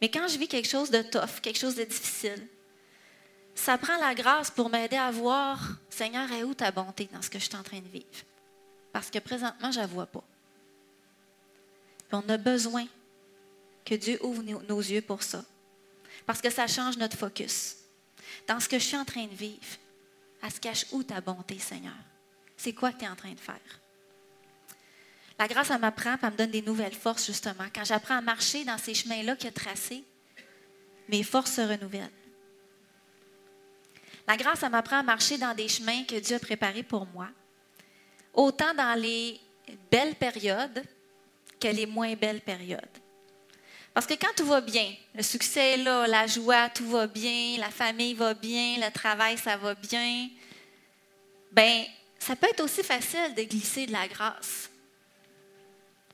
[0.00, 2.46] Mais quand je vis quelque chose de tough, quelque chose de difficile,
[3.54, 5.58] ça prend la grâce pour m'aider à voir,
[5.88, 8.06] Seigneur, est où ta bonté dans ce que je suis en train de vivre?
[8.92, 10.24] Parce que présentement, je ne la vois pas.
[12.12, 12.86] On a besoin
[13.84, 15.44] que Dieu ouvre nos yeux pour ça.
[16.26, 17.76] Parce que ça change notre focus.
[18.46, 19.60] Dans ce que je suis en train de vivre,
[20.42, 21.94] elle se cache où ta bonté, Seigneur?
[22.56, 23.60] C'est quoi que tu es en train de faire?
[25.38, 27.66] La grâce, elle m'apprend, elle me donne des nouvelles forces, justement.
[27.74, 30.04] Quand j'apprends à marcher dans ces chemins-là qu'il a tracés,
[31.08, 32.10] mes forces se renouvellent.
[34.26, 37.28] La grâce, elle m'apprend à marcher dans des chemins que Dieu a préparés pour moi,
[38.32, 39.38] autant dans les
[39.90, 40.82] belles périodes
[41.60, 42.80] que les moins belles périodes.
[43.94, 47.56] Parce que quand tout va bien, le succès est là, la joie, tout va bien,
[47.58, 50.28] la famille va bien, le travail, ça va bien,
[51.52, 51.84] ben
[52.18, 54.70] ça peut être aussi facile de glisser de la grâce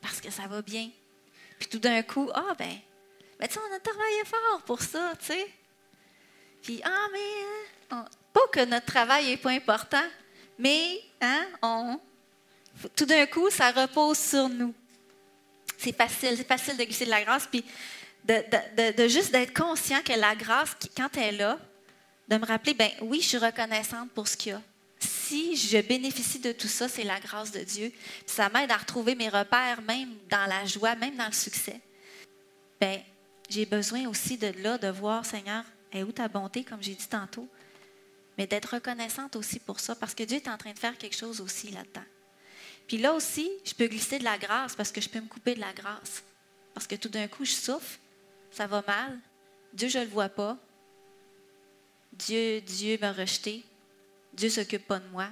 [0.02, 0.90] parce que ça va bien.
[1.58, 2.76] Puis tout d'un coup, ah ben,
[3.38, 5.46] ben tu sais, on a travaillé fort pour ça, tu sais.
[6.60, 10.04] Puis, ah, mais, hein, pas que notre travail n'est pas important,
[10.58, 12.00] mais, hein, on,
[12.94, 14.74] tout d'un coup, ça repose sur nous.
[15.78, 17.64] C'est facile, c'est facile de glisser de la grâce, puis
[18.24, 21.58] de, de juste d'être conscient que la grâce, quand elle est là,
[22.28, 24.62] de me rappeler, ben oui, je suis reconnaissante pour ce qu'il y a
[25.02, 27.92] si je bénéficie de tout ça, c'est la grâce de Dieu.
[28.26, 31.80] ça m'aide à retrouver mes repères, même dans la joie, même dans le succès.
[32.80, 33.00] Ben,
[33.48, 37.08] j'ai besoin aussi de là de voir, Seigneur, est où ta bonté, comme j'ai dit
[37.08, 37.48] tantôt,
[38.38, 41.16] mais d'être reconnaissante aussi pour ça, parce que Dieu est en train de faire quelque
[41.16, 42.06] chose aussi là-dedans.
[42.86, 45.54] Puis là aussi, je peux glisser de la grâce parce que je peux me couper
[45.54, 46.22] de la grâce.
[46.74, 47.98] Parce que tout d'un coup, je souffre,
[48.50, 49.18] ça va mal,
[49.72, 50.56] Dieu, je ne le vois pas,
[52.12, 53.64] Dieu, Dieu m'a rejeté,
[54.32, 55.28] Dieu s'occupe pas de moi.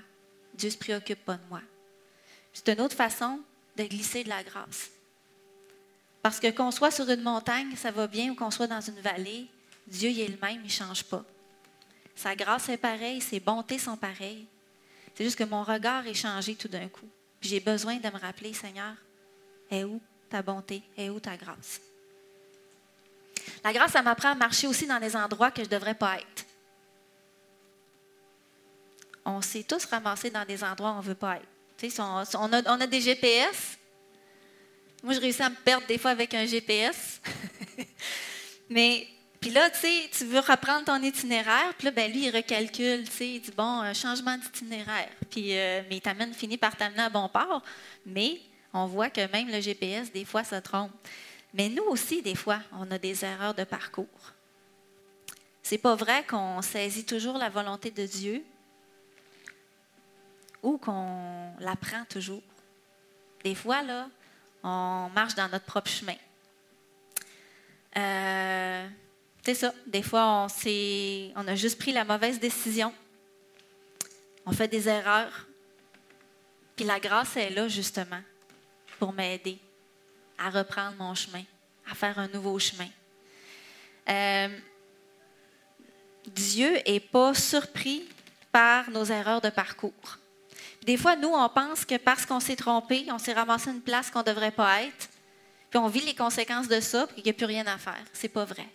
[0.55, 1.63] Dieu se préoccupe pas de moi.
[2.53, 3.41] C'est une autre façon
[3.77, 4.91] de glisser de la grâce.
[6.23, 9.01] Parce que qu'on soit sur une montagne, ça va bien, ou qu'on soit dans une
[9.01, 9.47] vallée,
[9.87, 11.25] Dieu il est le même, il ne change pas.
[12.15, 14.47] Sa grâce est pareille, ses bontés sont pareilles.
[15.15, 17.09] C'est juste que mon regard est changé tout d'un coup.
[17.41, 18.95] j'ai besoin de me rappeler, Seigneur,
[19.71, 21.81] est où ta bonté, est où ta grâce?
[23.65, 26.19] La grâce, ça m'apprend à marcher aussi dans les endroits que je ne devrais pas
[26.19, 26.40] être.
[29.25, 32.01] On s'est tous ramassés dans des endroits où on ne veut pas être.
[32.01, 33.79] on, a, on a des GPS.
[35.03, 37.21] Moi, je réussis à me perdre des fois avec un GPS.
[38.71, 39.07] Mais
[39.41, 43.09] puis là, tu sais, tu veux reprendre ton itinéraire, puis là, ben, lui, il recalcule,
[43.09, 45.09] tu il dit, bon, un changement d'itinéraire.
[45.39, 47.63] Euh, mais il finit par t'amener à bon port.
[48.05, 48.39] Mais
[48.75, 50.93] on voit que même le GPS, des fois, se trompe.
[51.55, 54.07] Mais nous aussi, des fois, on a des erreurs de parcours.
[55.63, 58.45] C'est pas vrai qu'on saisit toujours la volonté de Dieu
[60.63, 62.43] ou qu'on l'apprend toujours.
[63.45, 64.09] Des fois, là,
[64.63, 66.17] on marche dans notre propre chemin.
[67.97, 68.89] Euh,
[69.43, 69.73] c'est ça.
[69.87, 70.47] Des fois, on,
[71.37, 72.93] on a juste pris la mauvaise décision.
[74.47, 75.47] On fait des erreurs.
[76.77, 78.21] Puis la grâce est là, justement,
[78.99, 79.59] pour m'aider
[80.39, 81.43] à reprendre mon chemin,
[81.91, 82.89] à faire un nouveau chemin.
[84.09, 84.49] Euh,
[86.27, 88.09] Dieu n'est pas surpris
[88.53, 90.19] par nos erreurs de parcours.
[90.83, 94.11] Des fois, nous, on pense que parce qu'on s'est trompé, on s'est ramassé une place
[94.11, 95.09] qu'on ne devrait pas être,
[95.71, 98.03] puis on vit les conséquences de ça, puis qu'il n'y a plus rien à faire.
[98.13, 98.67] C'est pas vrai.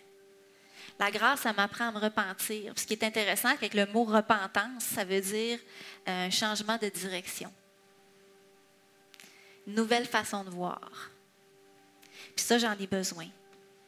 [0.98, 2.72] La grâce, ça m'apprend à me repentir.
[2.76, 5.58] Ce qui est intéressant, c'est que le mot repentance, ça veut dire
[6.06, 7.52] un changement de direction.
[9.66, 11.10] Une nouvelle façon de voir.
[12.34, 13.26] Puis ça, j'en ai besoin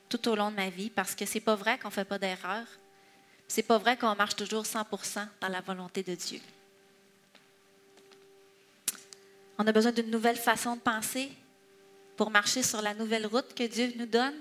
[0.09, 2.18] tout au long de ma vie parce que c'est pas vrai qu'on ne fait pas
[2.18, 2.64] d'erreur.
[3.46, 6.40] C'est pas vrai qu'on marche toujours 100% dans la volonté de Dieu.
[9.59, 11.31] On a besoin d'une nouvelle façon de penser
[12.16, 14.35] pour marcher sur la nouvelle route que Dieu nous donne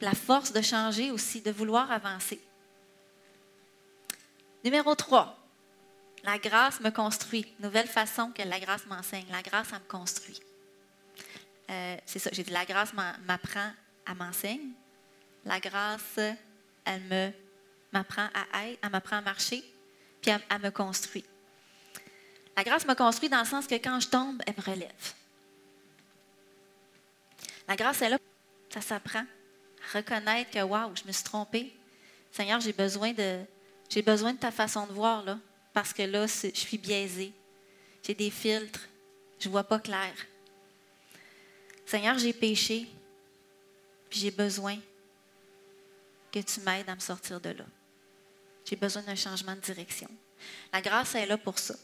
[0.00, 2.40] la force de changer aussi, de vouloir avancer.
[4.64, 5.38] Numéro 3,
[6.24, 7.46] la grâce me construit.
[7.60, 9.26] Nouvelle façon que la grâce m'enseigne.
[9.30, 10.40] La grâce, elle me construit.
[11.70, 13.72] Euh, c'est ça, j'ai dit, la grâce m'apprend
[14.06, 14.72] à m'enseigne.
[15.44, 16.18] La grâce,
[16.84, 17.34] elle
[17.92, 19.62] m'apprend à être, elle m'apprend à marcher,
[20.20, 21.24] puis elle, elle me construit.
[22.56, 25.14] La grâce me construit dans le sens que quand je tombe, elle me relève.
[27.68, 28.18] La grâce est là,
[28.70, 29.24] ça s'apprend
[29.92, 31.74] reconnaître que, waouh, je me suis trompée.
[32.30, 33.40] Seigneur, j'ai besoin de,
[34.04, 35.38] besoin de ta façon de voir, là,
[35.72, 37.32] parce que là, je suis biaisée.
[38.02, 38.88] J'ai des filtres.
[39.38, 40.12] Je ne vois pas clair.
[41.86, 42.86] Seigneur, j'ai péché,
[44.10, 44.78] j'ai besoin
[46.30, 47.64] que tu m'aides à me sortir de là.
[48.64, 50.08] J'ai besoin d'un changement de direction.
[50.72, 51.74] La grâce est là pour ça.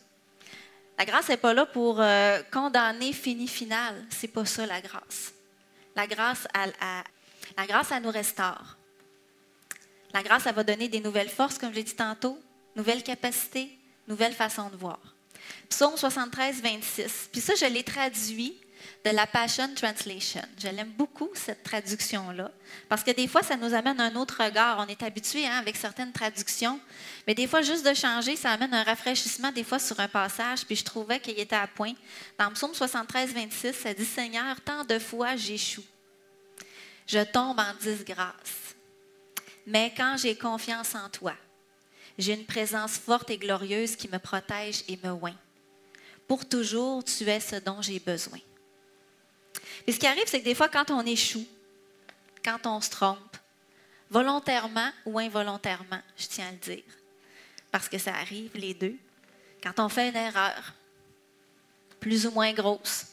[0.99, 3.95] La grâce n'est pas là pour euh, condamner fini final.
[4.11, 5.33] C'est pas ça la grâce.
[5.95, 6.73] La grâce, elle,
[7.57, 8.77] la grâce, elle nous restaure.
[10.13, 12.39] La grâce, elle va donner des nouvelles forces, comme je l'ai dit tantôt,
[12.75, 13.71] nouvelles capacités,
[14.09, 14.99] nouvelles façons de voir.
[15.69, 17.29] Psaume 73, 26.
[17.33, 18.57] Puis ça, je l'ai traduit
[19.05, 20.43] de la Passion Translation.
[20.59, 22.51] Je l'aime beaucoup, cette traduction-là,
[22.89, 24.79] parce que des fois, ça nous amène un autre regard.
[24.79, 26.81] On est habitué hein, avec certaines traductions,
[27.27, 30.65] mais des fois, juste de changer, ça amène un rafraîchissement, des fois, sur un passage,
[30.65, 31.95] puis je trouvais qu'il était à point.
[32.39, 35.85] Dans Psaume 73, 26, ça dit Seigneur, tant de fois j'échoue
[37.07, 38.75] je tombe en disgrâce.
[39.67, 41.35] Mais quand j'ai confiance en toi,
[42.19, 45.37] j'ai une présence forte et glorieuse qui me protège et me oint.
[46.27, 48.39] Pour toujours, tu es ce dont j'ai besoin.
[49.87, 51.47] Et ce qui arrive, c'est que des fois, quand on échoue,
[52.45, 53.37] quand on se trompe,
[54.11, 56.85] volontairement ou involontairement, je tiens à le dire,
[57.71, 58.97] parce que ça arrive les deux,
[59.63, 60.75] quand on fait une erreur,
[62.01, 63.07] plus ou moins grosse,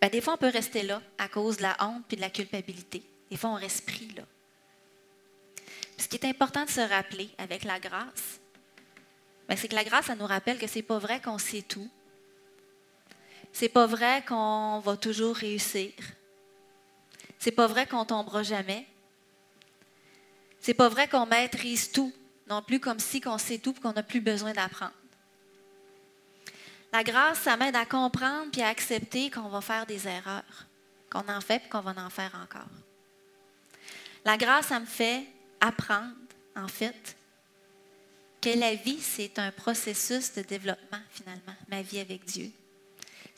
[0.00, 2.30] ben, des fois, on peut rester là à cause de la honte puis de la
[2.30, 3.02] culpabilité.
[3.30, 4.22] Des fois, on reste pris là.
[5.96, 8.40] ce qui est important de se rappeler avec la grâce,
[9.48, 11.90] ben, c'est que la grâce, ça nous rappelle que c'est pas vrai qu'on sait tout.
[13.52, 15.92] C'est pas vrai qu'on va toujours réussir.
[17.38, 18.86] C'est pas vrai qu'on tombera jamais.
[20.60, 22.12] C'est pas vrai qu'on maîtrise tout,
[22.48, 24.92] non plus comme si qu'on sait tout et qu'on n'a plus besoin d'apprendre.
[26.92, 30.66] La grâce, ça m'aide à comprendre puis à accepter qu'on va faire des erreurs,
[31.10, 32.68] qu'on en fait et qu'on va en faire encore.
[34.24, 35.24] La grâce, ça me fait
[35.60, 36.14] apprendre,
[36.56, 37.16] en fait,
[38.40, 42.50] que la vie, c'est un processus de développement, finalement, ma vie avec Dieu.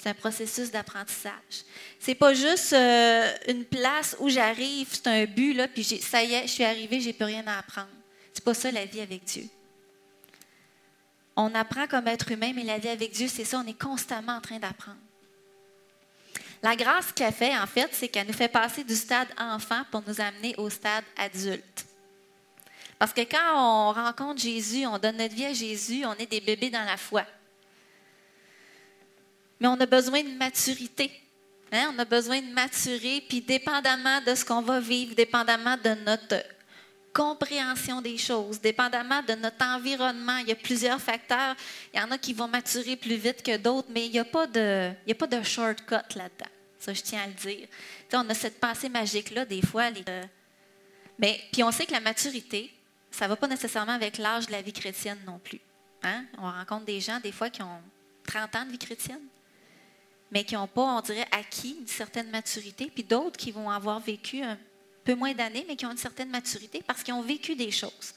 [0.00, 1.64] C'est un processus d'apprentissage.
[1.98, 6.32] C'est pas juste euh, une place où j'arrive, c'est un but, là, puis ça y
[6.32, 7.90] est, je suis arrivée, j'ai plus rien à apprendre.
[8.32, 9.44] C'est pas ça la vie avec Dieu.
[11.36, 14.36] On apprend comme être humain, mais la vie avec Dieu, c'est ça, on est constamment
[14.36, 14.96] en train d'apprendre.
[16.62, 20.02] La grâce qu'elle fait, en fait, c'est qu'elle nous fait passer du stade enfant pour
[20.06, 21.84] nous amener au stade adulte.
[22.98, 26.40] Parce que quand on rencontre Jésus, on donne notre vie à Jésus, on est des
[26.40, 27.24] bébés dans la foi.
[29.61, 31.11] Mais on a besoin de maturité.
[31.70, 31.92] Hein?
[31.94, 36.42] On a besoin de maturer, puis dépendamment de ce qu'on va vivre, dépendamment de notre
[37.12, 40.38] compréhension des choses, dépendamment de notre environnement.
[40.38, 41.55] Il y a plusieurs facteurs.
[41.92, 44.25] Il y en a qui vont maturer plus vite que d'autres, mais il n'y a,
[44.25, 46.51] pas de, a pas de shortcut là-dedans.
[46.79, 47.68] Ça, je tiens à le dire.
[48.14, 49.90] on a cette pensée magique-là, des fois.
[50.09, 50.23] Euh,
[51.18, 52.73] mais, puis on sait que la maturité,
[53.11, 55.61] ça ne va pas nécessairement avec l'âge de la vie chrétienne non plus.
[56.03, 56.25] Hein?
[56.38, 57.83] On rencontre des gens, des fois, qui ont
[58.27, 59.20] 30 ans de vie chrétienne,
[60.30, 64.00] mais qui n'ont pas, on dirait, acquis une certaine maturité, puis d'autres qui vont avoir
[64.00, 64.58] vécu un
[65.04, 68.14] peu moins d'années, mais qui ont une certaine maturité parce qu'ils ont vécu des choses.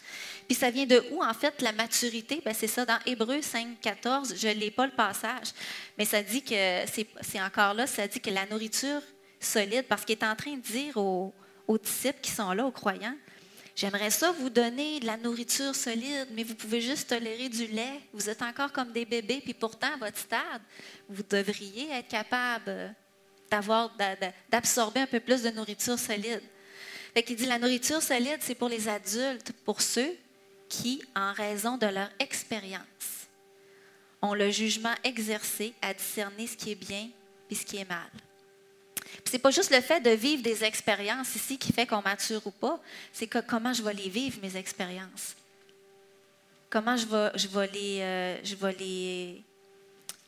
[0.48, 2.42] Puis ça vient de où, en fait, la maturité?
[2.44, 5.54] Ben, c'est ça, dans Hébreu 5, 14, je ne l'ai pas le passage,
[5.98, 9.02] mais ça dit que, c'est encore là, ça dit que la nourriture
[9.40, 11.34] solide, parce qu'il est en train de dire aux,
[11.68, 13.16] aux disciples qui sont là, aux croyants,
[13.76, 18.02] J'aimerais ça vous donner de la nourriture solide, mais vous pouvez juste tolérer du lait.
[18.14, 20.62] Vous êtes encore comme des bébés, puis pourtant, à votre stade,
[21.10, 22.96] vous devriez être capable
[23.50, 23.96] d'avoir,
[24.50, 26.44] d'absorber un peu plus de nourriture solide.
[27.16, 30.16] Fait qu'il dit la nourriture solide, c'est pour les adultes, pour ceux
[30.70, 33.28] qui, en raison de leur expérience,
[34.22, 37.10] ont le jugement exercé à discerner ce qui est bien
[37.50, 38.10] et ce qui est mal.
[39.26, 42.46] Ce n'est pas juste le fait de vivre des expériences ici qui fait qu'on mature
[42.46, 42.80] ou pas,
[43.12, 45.36] c'est que comment je vais les vivre, mes expériences?
[46.70, 48.38] Comment je vais, euh,
[48.80, 49.44] les,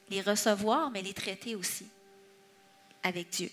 [0.09, 1.85] les recevoir, mais les traiter aussi
[3.03, 3.49] avec Dieu.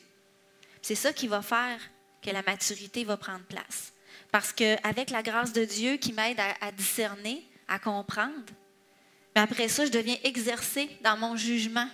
[0.81, 1.79] C'est ça qui va faire
[2.23, 3.93] que la maturité va prendre place.
[4.31, 8.33] Parce qu'avec la grâce de Dieu qui m'aide à, discerner, à comprendre,
[9.35, 11.89] mais après ça, je deviens exercé dans mon jugement,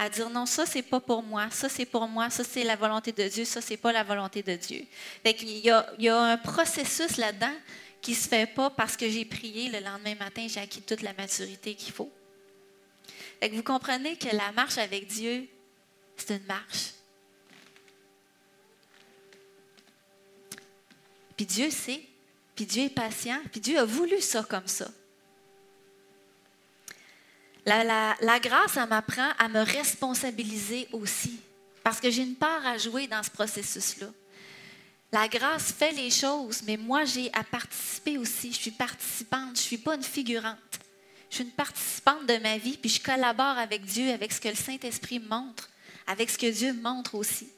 [0.00, 2.74] à dire non, ça, c'est pas pour moi, ça, c'est pour moi, ça, c'est la
[2.74, 4.86] volonté de Dieu, ça, c'est pas la volonté de Dieu.
[5.26, 7.52] a, il y a un processus là-dedans
[8.00, 11.12] qui se fait pas parce que j'ai prié le lendemain matin, j'ai acquis toute la
[11.12, 12.10] maturité qu'il faut.
[13.52, 15.46] vous comprenez que la marche avec Dieu,
[16.16, 16.94] c'est une marche.
[21.36, 22.00] Puis Dieu sait,
[22.56, 24.90] puis Dieu est patient, puis Dieu a voulu ça comme ça.
[27.66, 31.40] La, grâce, ça m'apprend à me responsabiliser aussi,
[31.82, 34.08] parce que j'ai une part à jouer dans ce processus-là.
[35.12, 38.52] La grâce fait les choses, mais moi, j'ai à participer aussi.
[38.52, 40.56] Je suis participante, je ne suis pas une figurante.
[41.28, 44.48] Je suis une participante de ma vie, puis je collabore avec Dieu, avec ce que
[44.48, 45.68] le Saint-Esprit montre,
[46.06, 47.48] avec ce que Dieu montre aussi.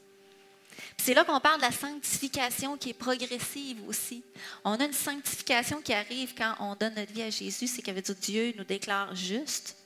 [0.99, 4.23] C'est là qu'on parle de la sanctification qui est progressive aussi.
[4.65, 8.11] On a une sanctification qui arrive quand on donne notre vie à Jésus, c'est qu'avec
[8.21, 9.77] Dieu nous déclare juste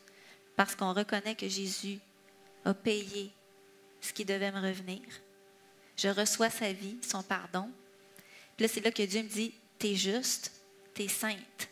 [0.56, 1.98] parce qu'on reconnaît que Jésus
[2.64, 3.30] a payé
[4.00, 5.02] ce qui devait me revenir.
[5.96, 7.70] Je reçois sa vie, son pardon.
[8.56, 10.52] Puis là, c'est là que Dieu me dit, tu es juste,
[10.94, 11.68] tu es sainte.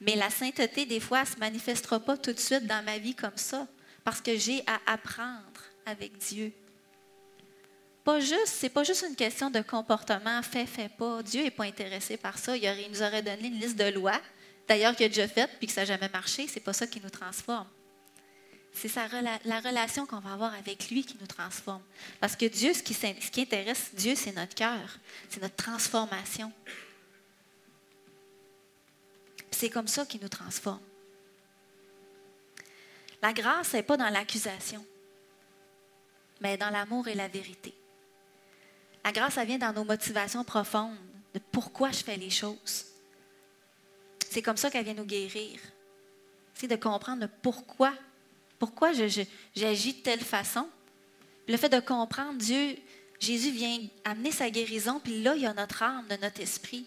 [0.00, 3.14] Mais la sainteté, des fois, ne se manifestera pas tout de suite dans ma vie
[3.14, 3.66] comme ça,
[4.04, 6.52] parce que j'ai à apprendre avec Dieu
[8.04, 11.22] pas juste, c'est pas juste une question de comportement, fait, fait pas.
[11.22, 12.54] Dieu n'est pas intéressé par ça.
[12.54, 14.20] Il, nous aurait donné une liste de lois,
[14.68, 16.46] d'ailleurs qu'il a déjà faite puis que ça n'a jamais marché.
[16.48, 17.68] C'est pas ça qui nous transforme.
[18.72, 18.92] C'est
[19.44, 21.82] la relation qu'on va avoir avec lui qui nous transforme.
[22.20, 24.98] Parce que Dieu, ce qui, ce qui intéresse Dieu, c'est notre cœur,
[25.28, 26.52] c'est notre transformation.
[29.52, 30.80] C'est comme ça qu'il nous transforme.
[33.22, 34.84] La grâce n'est pas dans l'accusation,
[36.40, 37.72] mais dans l'amour et la vérité.
[39.04, 40.96] La grâce, ça vient dans nos motivations profondes,
[41.32, 42.86] de pourquoi je fais les choses.
[44.34, 45.60] C'est comme ça qu'elle vient nous guérir.
[46.54, 47.92] C'est de comprendre pourquoi.
[48.58, 50.68] Pourquoi j'agis de telle façon.
[51.46, 52.76] Le fait de comprendre Dieu,
[53.20, 56.84] Jésus vient amener sa guérison, puis là, il y a notre âme, de notre esprit.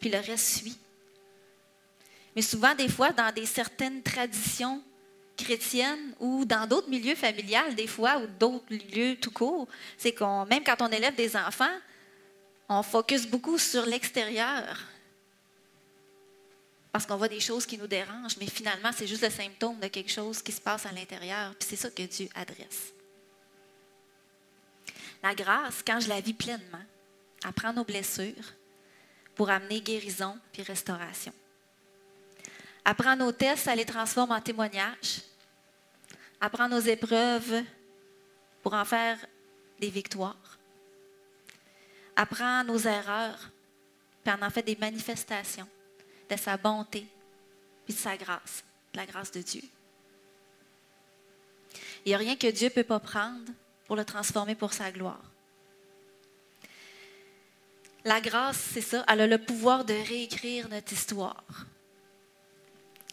[0.00, 0.76] Puis le reste suit.
[2.36, 4.82] Mais souvent, des fois, dans des certaines traditions
[5.38, 9.66] chrétienne ou dans d'autres milieux familiales, des fois, ou d'autres lieux tout court,
[9.96, 11.78] c'est qu'on, même quand on élève des enfants,
[12.68, 14.78] on focus beaucoup sur l'extérieur.
[16.92, 19.86] Parce qu'on voit des choses qui nous dérangent, mais finalement, c'est juste le symptôme de
[19.86, 21.54] quelque chose qui se passe à l'intérieur.
[21.54, 22.92] Puis c'est ça que Dieu adresse.
[25.22, 26.84] La grâce, quand je la vis pleinement,
[27.44, 28.54] apprend nos blessures
[29.34, 31.32] pour amener guérison puis restauration.
[32.84, 35.20] Apprend nos tests, ça les transforme en témoignages
[36.40, 37.62] apprendre nos épreuves
[38.62, 39.18] pour en faire
[39.78, 40.58] des victoires.
[42.16, 43.50] Apprendre nos erreurs,
[44.24, 45.68] puis en en fait des manifestations
[46.30, 47.06] de sa bonté,
[47.84, 49.62] puis de sa grâce, de la grâce de Dieu.
[52.04, 53.52] Il n'y a rien que Dieu ne peut pas prendre
[53.86, 55.22] pour le transformer pour sa gloire.
[58.04, 61.44] La grâce, c'est ça, elle a le pouvoir de réécrire notre histoire.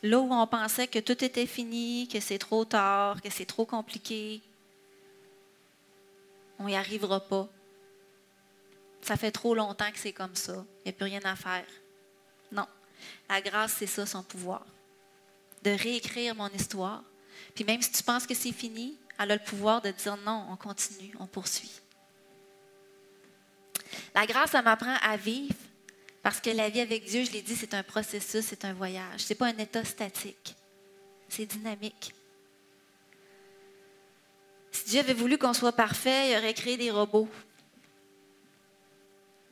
[0.03, 3.65] Là où on pensait que tout était fini, que c'est trop tard, que c'est trop
[3.65, 4.41] compliqué,
[6.59, 7.49] on n'y arrivera pas.
[9.01, 10.65] Ça fait trop longtemps que c'est comme ça.
[10.79, 11.65] Il n'y a plus rien à faire.
[13.29, 14.65] La grâce, c'est ça son pouvoir.
[15.63, 17.03] De réécrire mon histoire.
[17.55, 20.47] Puis même si tu penses que c'est fini, elle a le pouvoir de dire non,
[20.49, 21.71] on continue, on poursuit.
[24.13, 25.55] La grâce, ça m'apprend à vivre
[26.23, 29.21] parce que la vie avec Dieu, je l'ai dit, c'est un processus, c'est un voyage.
[29.21, 30.55] Ce n'est pas un état statique.
[31.29, 32.13] C'est dynamique.
[34.71, 37.29] Si Dieu avait voulu qu'on soit parfait, il aurait créé des robots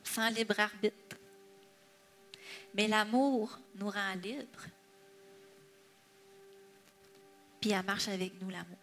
[0.04, 1.15] sans libre arbitre.
[2.76, 4.66] Mais l'amour nous rend libres.
[7.60, 8.76] Puis elle marche avec nous, l'amour.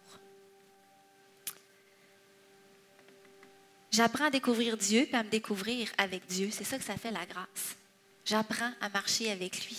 [3.92, 6.48] J'apprends à découvrir Dieu puis à me découvrir avec Dieu.
[6.50, 7.76] C'est ça que ça fait la grâce.
[8.24, 9.78] J'apprends à marcher avec lui.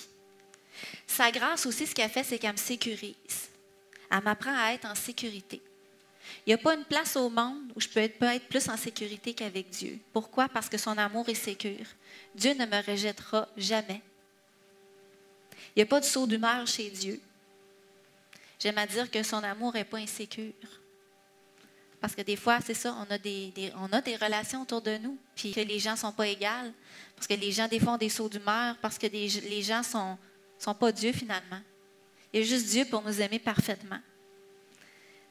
[1.05, 3.49] Sa grâce aussi, ce qu'elle fait, c'est qu'elle me sécurise.
[4.09, 5.61] Elle m'apprend à être en sécurité.
[6.45, 8.77] Il n'y a pas une place au monde où je peux être, être plus en
[8.77, 9.99] sécurité qu'avec Dieu.
[10.13, 10.47] Pourquoi?
[10.47, 11.85] Parce que son amour est sécure.
[12.33, 14.01] Dieu ne me rejettera jamais.
[15.75, 17.19] Il n'y a pas de saut d'humeur chez Dieu.
[18.59, 20.53] J'aime à dire que son amour n'est pas insécure.
[21.99, 24.97] Parce que des fois, c'est ça, on a des, on a des relations autour de
[24.97, 26.71] nous, puis que les gens ne sont pas égales,
[27.15, 29.83] parce que les gens, des fois, ont des sauts d'humeur, parce que les gens ne
[29.83, 30.17] sont,
[30.59, 31.61] sont pas Dieu finalement.
[32.31, 33.99] Il y a juste Dieu pour nous aimer parfaitement.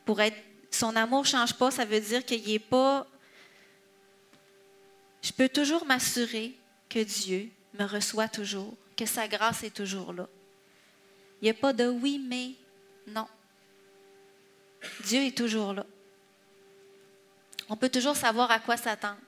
[0.05, 0.37] Pour être,
[0.75, 3.07] son amour ne change pas, ça veut dire qu'il n'est pas.
[5.23, 6.55] Je peux toujours m'assurer
[6.89, 7.49] que Dieu
[7.79, 10.29] me reçoit toujours, que sa grâce est toujours là.
[11.41, 12.53] Il n'y a pas de oui, mais
[13.07, 13.27] non.
[15.05, 15.87] Dieu est toujours là
[17.69, 19.19] on peut toujours savoir à quoi s'attendre.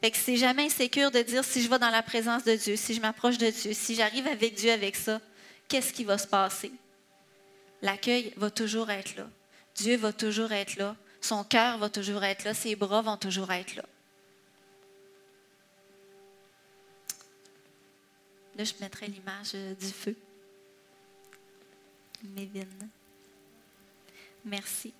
[0.00, 2.76] Fait que c'est jamais insécure de dire si je vais dans la présence de Dieu,
[2.76, 5.20] si je m'approche de Dieu, si j'arrive avec Dieu avec ça,
[5.66, 6.72] qu'est-ce qui va se passer?
[7.82, 9.28] L'accueil va toujours être là.
[9.78, 10.96] Dieu va toujours être là.
[11.20, 12.52] Son cœur va toujours être là.
[12.52, 13.84] Ses bras vont toujours être là.
[18.56, 20.16] Là, je mettrai l'image euh, du feu.
[22.24, 22.88] Mévine.
[24.44, 24.92] Merci.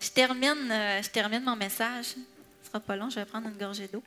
[0.00, 2.06] Je termine, euh, je termine mon message.
[2.06, 2.24] Ce ne
[2.68, 4.02] sera pas long, je vais prendre une gorgée d'eau.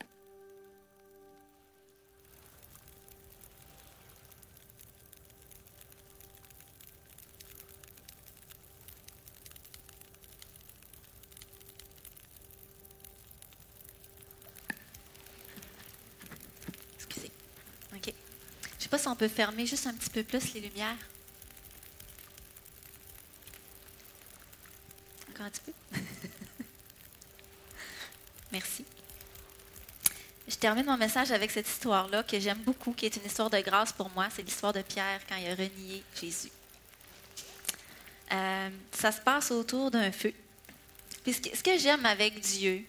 [18.97, 20.97] Si on peut fermer juste un petit peu plus les lumières.
[25.29, 25.73] Encore un petit peu.
[28.51, 28.85] Merci.
[30.47, 33.59] Je termine mon message avec cette histoire-là que j'aime beaucoup, qui est une histoire de
[33.59, 34.27] grâce pour moi.
[34.35, 36.51] C'est l'histoire de Pierre quand il a renié Jésus.
[38.31, 40.33] Euh, ça se passe autour d'un feu.
[41.23, 42.83] Puis ce que, j'aime avec Dieu,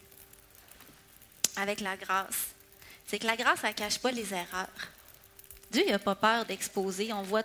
[1.57, 2.49] avec la grâce,
[3.07, 4.69] c'est que la grâce, elle ne cache pas les erreurs.
[5.75, 7.13] Dieu n'a pas peur d'exposer.
[7.13, 7.43] On voit,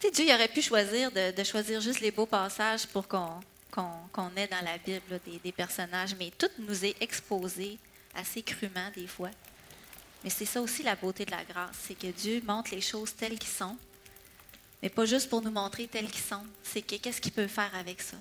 [0.00, 3.40] tu Dieu aurait pu choisir de, choisir juste les beaux passages pour qu'on
[4.36, 7.78] est dans la Bible, des, personnages, mais tout nous est exposé
[8.14, 9.30] assez crûment des fois.
[10.24, 13.14] Mais c'est ça aussi la beauté de la grâce, c'est que Dieu montre les choses
[13.14, 13.76] telles qu'elles sont,
[14.82, 18.00] mais pas juste pour nous montrer telles qu'elles sont, c'est qu'est-ce qu'il peut faire avec
[18.00, 18.16] ça?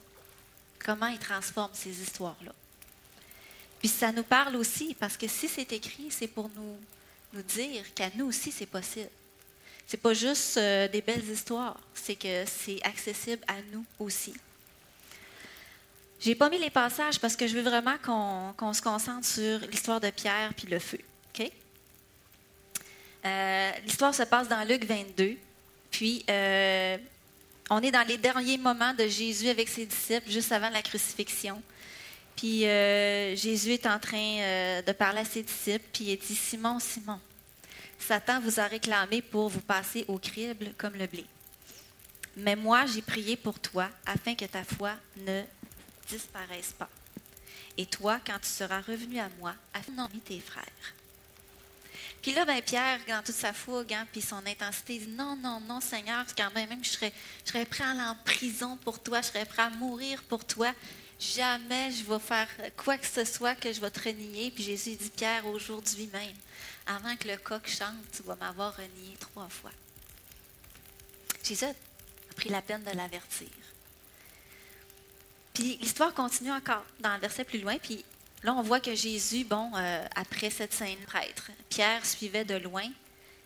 [0.86, 2.52] Comment il transforme ces histoires-là?
[3.80, 6.78] Puis ça nous parle aussi, parce que si c'est écrit, c'est pour nous,
[7.34, 9.10] nous dire qu'à nous aussi, c'est possible.
[9.88, 14.34] C'est pas juste euh, des belles histoires, c'est que c'est accessible à nous aussi.
[16.20, 17.96] J'ai pas mis les passages parce que je veux vraiment
[18.58, 21.00] qu'on se concentre sur l'histoire de Pierre puis le feu.
[23.26, 25.36] Euh, l'histoire se passe dans Luc 22.
[25.92, 26.98] Puis, euh,
[27.70, 31.62] on est dans les derniers moments de Jésus avec ses disciples, juste avant la crucifixion.
[32.38, 37.20] Puis, Jésus est en train de parler à ses disciples, puis il dit Simon, Simon,
[38.00, 41.26] Satan vous a réclamé pour vous passer au crible comme le blé.
[42.36, 45.44] Mais moi, j'ai prié pour toi afin que ta foi ne
[46.08, 46.90] disparaissent pas.
[47.78, 49.54] Et toi, quand tu seras revenu à moi,
[49.98, 50.64] nommer tes frères.
[52.22, 55.36] Puis là, ben, Pierre, dans toute sa fougue, hein, puis son intensité, il dit Non,
[55.36, 57.14] non, non, Seigneur, quand même, même je serais,
[57.46, 60.46] je serais prêt à aller en prison pour toi, je serais prêt à mourir pour
[60.46, 60.74] toi.
[61.20, 64.52] Jamais je vais faire quoi que ce soit que je vais te renier.
[64.52, 66.36] Puis Jésus dit Pierre, aujourd'hui même,
[66.88, 69.72] avant que le coq chante, tu vas m'avoir renié trois fois.
[71.44, 71.74] Jésus a
[72.36, 73.48] pris la peine de l'avertir.
[75.54, 77.78] Puis l'histoire continue encore dans le verset plus loin.
[77.78, 78.06] Puis
[78.44, 82.88] là, on voit que Jésus, bon, euh, après cette scène prêtre, Pierre suivait de loin.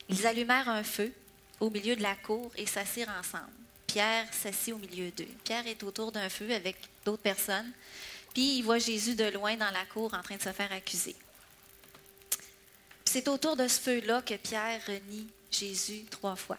[0.10, 1.14] Ils allumèrent un feu
[1.60, 3.52] au milieu de la cour et s'assirent ensemble.
[3.88, 5.28] Pierre s'assit au milieu d'eux.
[5.44, 6.76] Pierre est autour d'un feu avec
[7.06, 7.72] d'autres personnes.
[8.34, 11.16] Puis il voit Jésus de loin dans la cour en train de se faire accuser.
[13.12, 16.58] C'est autour de ce feu-là que Pierre renie Jésus trois fois.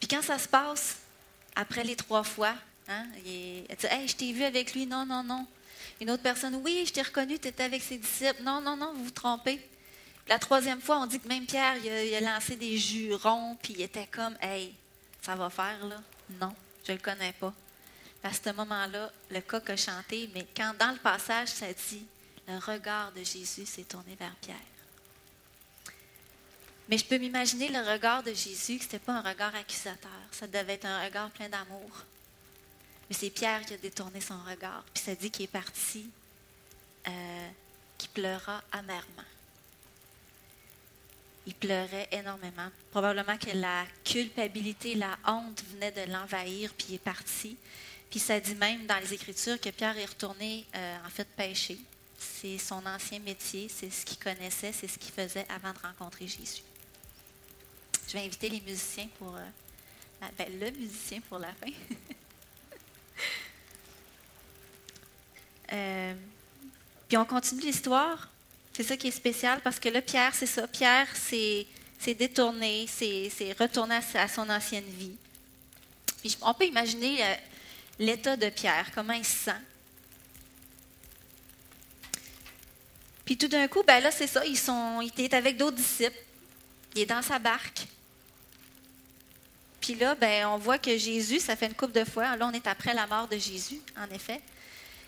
[0.00, 0.96] Puis quand ça se passe,
[1.54, 2.54] après les trois fois,
[2.88, 4.86] hein, il, dit Hey, je t'ai vu avec lui.
[4.86, 5.46] Non, non, non.
[6.00, 8.42] Une autre personne Oui, je t'ai reconnu, tu étais avec ses disciples.
[8.42, 9.60] Non, non, non, vous vous trompez.
[10.26, 13.82] La troisième fois, on dit que même Pierre, il a, lancé des jurons, puis il
[13.82, 14.72] était comme Hey,
[15.20, 16.00] ça va faire, là?
[16.40, 16.54] Non,
[16.86, 17.52] je ne le connais pas.
[18.24, 22.06] À ce moment-là, le coq a chanté, mais quand dans le passage, ça dit
[22.48, 24.56] le regard de Jésus s'est tourné vers Pierre.
[26.88, 30.10] Mais je peux m'imaginer le regard de Jésus, que ce n'était pas un regard accusateur,
[30.30, 31.90] ça devait être un regard plein d'amour.
[33.08, 36.08] Mais c'est Pierre qui a détourné son regard, puis ça dit qu'il est parti,
[37.08, 37.48] euh,
[37.98, 39.24] qu'il pleura amèrement.
[41.46, 42.68] Il pleurait énormément.
[42.90, 47.56] Probablement que la culpabilité, la honte venait de l'envahir, puis il est parti.
[48.10, 51.78] Puis ça dit même dans les Écritures que Pierre est retourné, euh, en fait, pêcher.
[52.18, 56.26] C'est son ancien métier, c'est ce qu'il connaissait, c'est ce qu'il faisait avant de rencontrer
[56.26, 56.62] Jésus.
[58.08, 59.34] Je vais inviter les musiciens pour.
[59.36, 61.70] Euh, ben, le musicien pour la fin.
[65.72, 66.14] Euh,
[67.08, 68.30] puis on continue l'histoire.
[68.72, 70.68] C'est ça qui est spécial parce que là, Pierre, c'est ça.
[70.68, 71.66] Pierre s'est
[72.14, 75.16] détourné, s'est retourné à, son ancienne vie.
[76.20, 77.34] Puis on peut imaginer euh,
[77.98, 79.60] l'état de Pierre, comment il se sent.
[83.26, 86.16] Puis tout d'un coup, ben là, c'est ça, ils sont, il est avec d'autres disciples.
[86.94, 87.86] Il est dans sa barque.
[89.80, 92.36] Puis là, ben, on voit que Jésus, ça fait une couple de fois.
[92.36, 94.40] Là, on est après la mort de Jésus, en effet.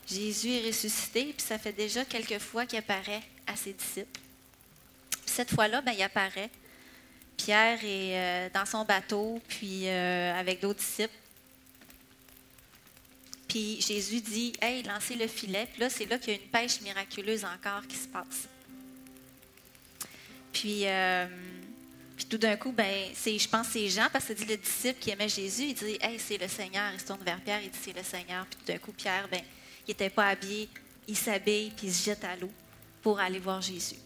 [0.06, 4.20] Jésus est ressuscité, puis ça fait déjà quelques fois qu'il apparaît à ses disciples.
[5.24, 6.50] cette fois-là, ben, il apparaît.
[7.36, 11.14] Pierre est euh, dans son bateau, puis euh, avec d'autres disciples.
[13.48, 15.66] Puis Jésus dit Hey, lancez le filet.
[15.72, 18.46] Puis là, c'est là qu'il y a une pêche miraculeuse encore qui se passe.
[20.52, 21.26] Puis, euh,
[22.16, 24.56] puis tout d'un coup, ben, c'est, je pense que c'est Jean, parce que dit le
[24.56, 26.92] disciple qui aimait Jésus, il dit Hey, c'est le Seigneur.
[26.92, 28.44] Il se tourne vers Pierre, il dit C'est le Seigneur.
[28.46, 29.40] Puis tout d'un coup, Pierre, ben,
[29.86, 30.68] il n'était pas habillé,
[31.06, 32.50] il s'habille, puis il se jette à l'eau
[33.02, 33.96] pour aller voir Jésus.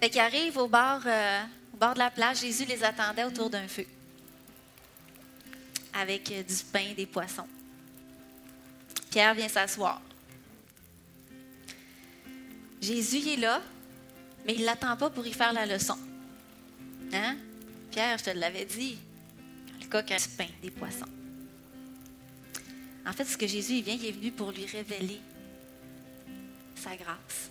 [0.00, 1.42] Fait qu'il arrive au bord, euh,
[1.74, 3.86] au bord de la plage, Jésus les attendait autour d'un feu
[5.94, 7.46] avec euh, du pain des poissons.
[9.14, 10.02] Pierre vient s'asseoir.
[12.80, 13.62] Jésus est là,
[14.44, 15.96] mais il ne l'attend pas pour y faire la leçon.
[17.12, 17.36] Hein?
[17.92, 18.98] Pierre, je te l'avais dit,
[19.80, 21.06] le coq a du pain, des poissons.
[23.06, 25.20] En fait, ce que Jésus vient, il est venu pour lui révéler
[26.74, 27.50] sa grâce,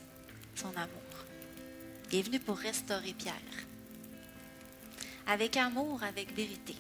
[0.55, 1.15] son amour.
[2.11, 3.35] Il est venu pour restaurer Pierre.
[5.27, 6.75] Avec amour, avec vérité.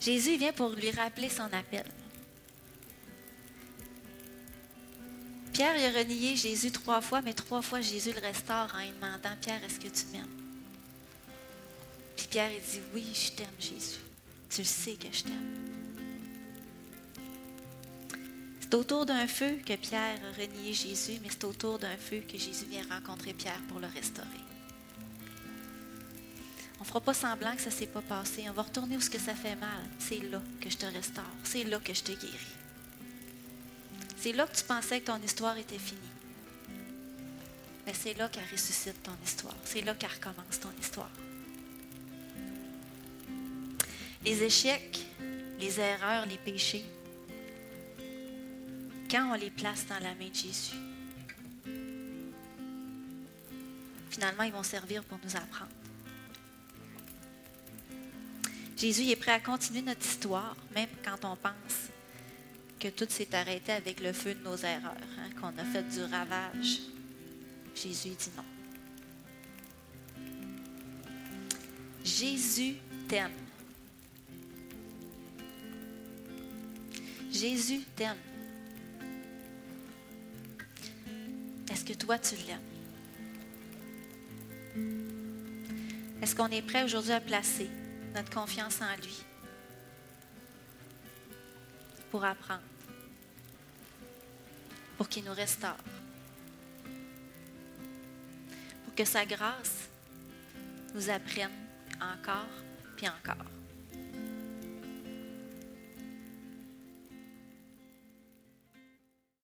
[0.00, 1.84] Jésus vient pour lui rappeler son appel.
[5.58, 9.36] Pierre a renié Jésus trois fois, mais trois fois Jésus le restaure en lui demandant
[9.40, 10.24] Pierre, est-ce que tu m'aimes
[12.16, 13.98] Puis Pierre il dit Oui, je t'aime, Jésus.
[14.48, 15.56] Tu sais que je t'aime.
[18.60, 22.38] C'est autour d'un feu que Pierre a renié Jésus, mais c'est autour d'un feu que
[22.38, 24.28] Jésus vient rencontrer Pierre pour le restaurer.
[26.78, 28.44] On ne fera pas semblant que ça ne s'est pas passé.
[28.48, 29.82] On va retourner où ce que ça fait mal.
[29.98, 31.24] C'est là que je te restaure.
[31.42, 32.58] C'est là que je te guéris.
[34.20, 36.00] C'est là que tu pensais que ton histoire était finie.
[37.86, 39.54] Mais c'est là qu'elle ressuscite ton histoire.
[39.64, 41.10] C'est là qu'elle recommence ton histoire.
[44.24, 45.06] Les échecs,
[45.60, 46.84] les erreurs, les péchés,
[49.08, 50.76] quand on les place dans la main de Jésus,
[54.10, 55.70] finalement, ils vont servir pour nous apprendre.
[58.76, 61.87] Jésus est prêt à continuer notre histoire, même quand on pense
[62.78, 66.02] que tout s'est arrêté avec le feu de nos erreurs, hein, qu'on a fait du
[66.02, 66.80] ravage.
[67.74, 68.44] Jésus dit non.
[72.04, 72.76] Jésus
[73.08, 73.32] t'aime.
[77.30, 78.16] Jésus t'aime.
[81.70, 82.60] Est-ce que toi, tu l'aimes?
[86.22, 87.68] Est-ce qu'on est prêt aujourd'hui à placer
[88.14, 89.22] notre confiance en lui
[92.10, 92.62] pour apprendre,
[94.98, 95.76] pour qu'il nous restaure,
[98.84, 99.88] pour que sa grâce
[100.94, 101.50] nous apprenne
[102.00, 102.48] encore,
[102.96, 103.57] puis encore.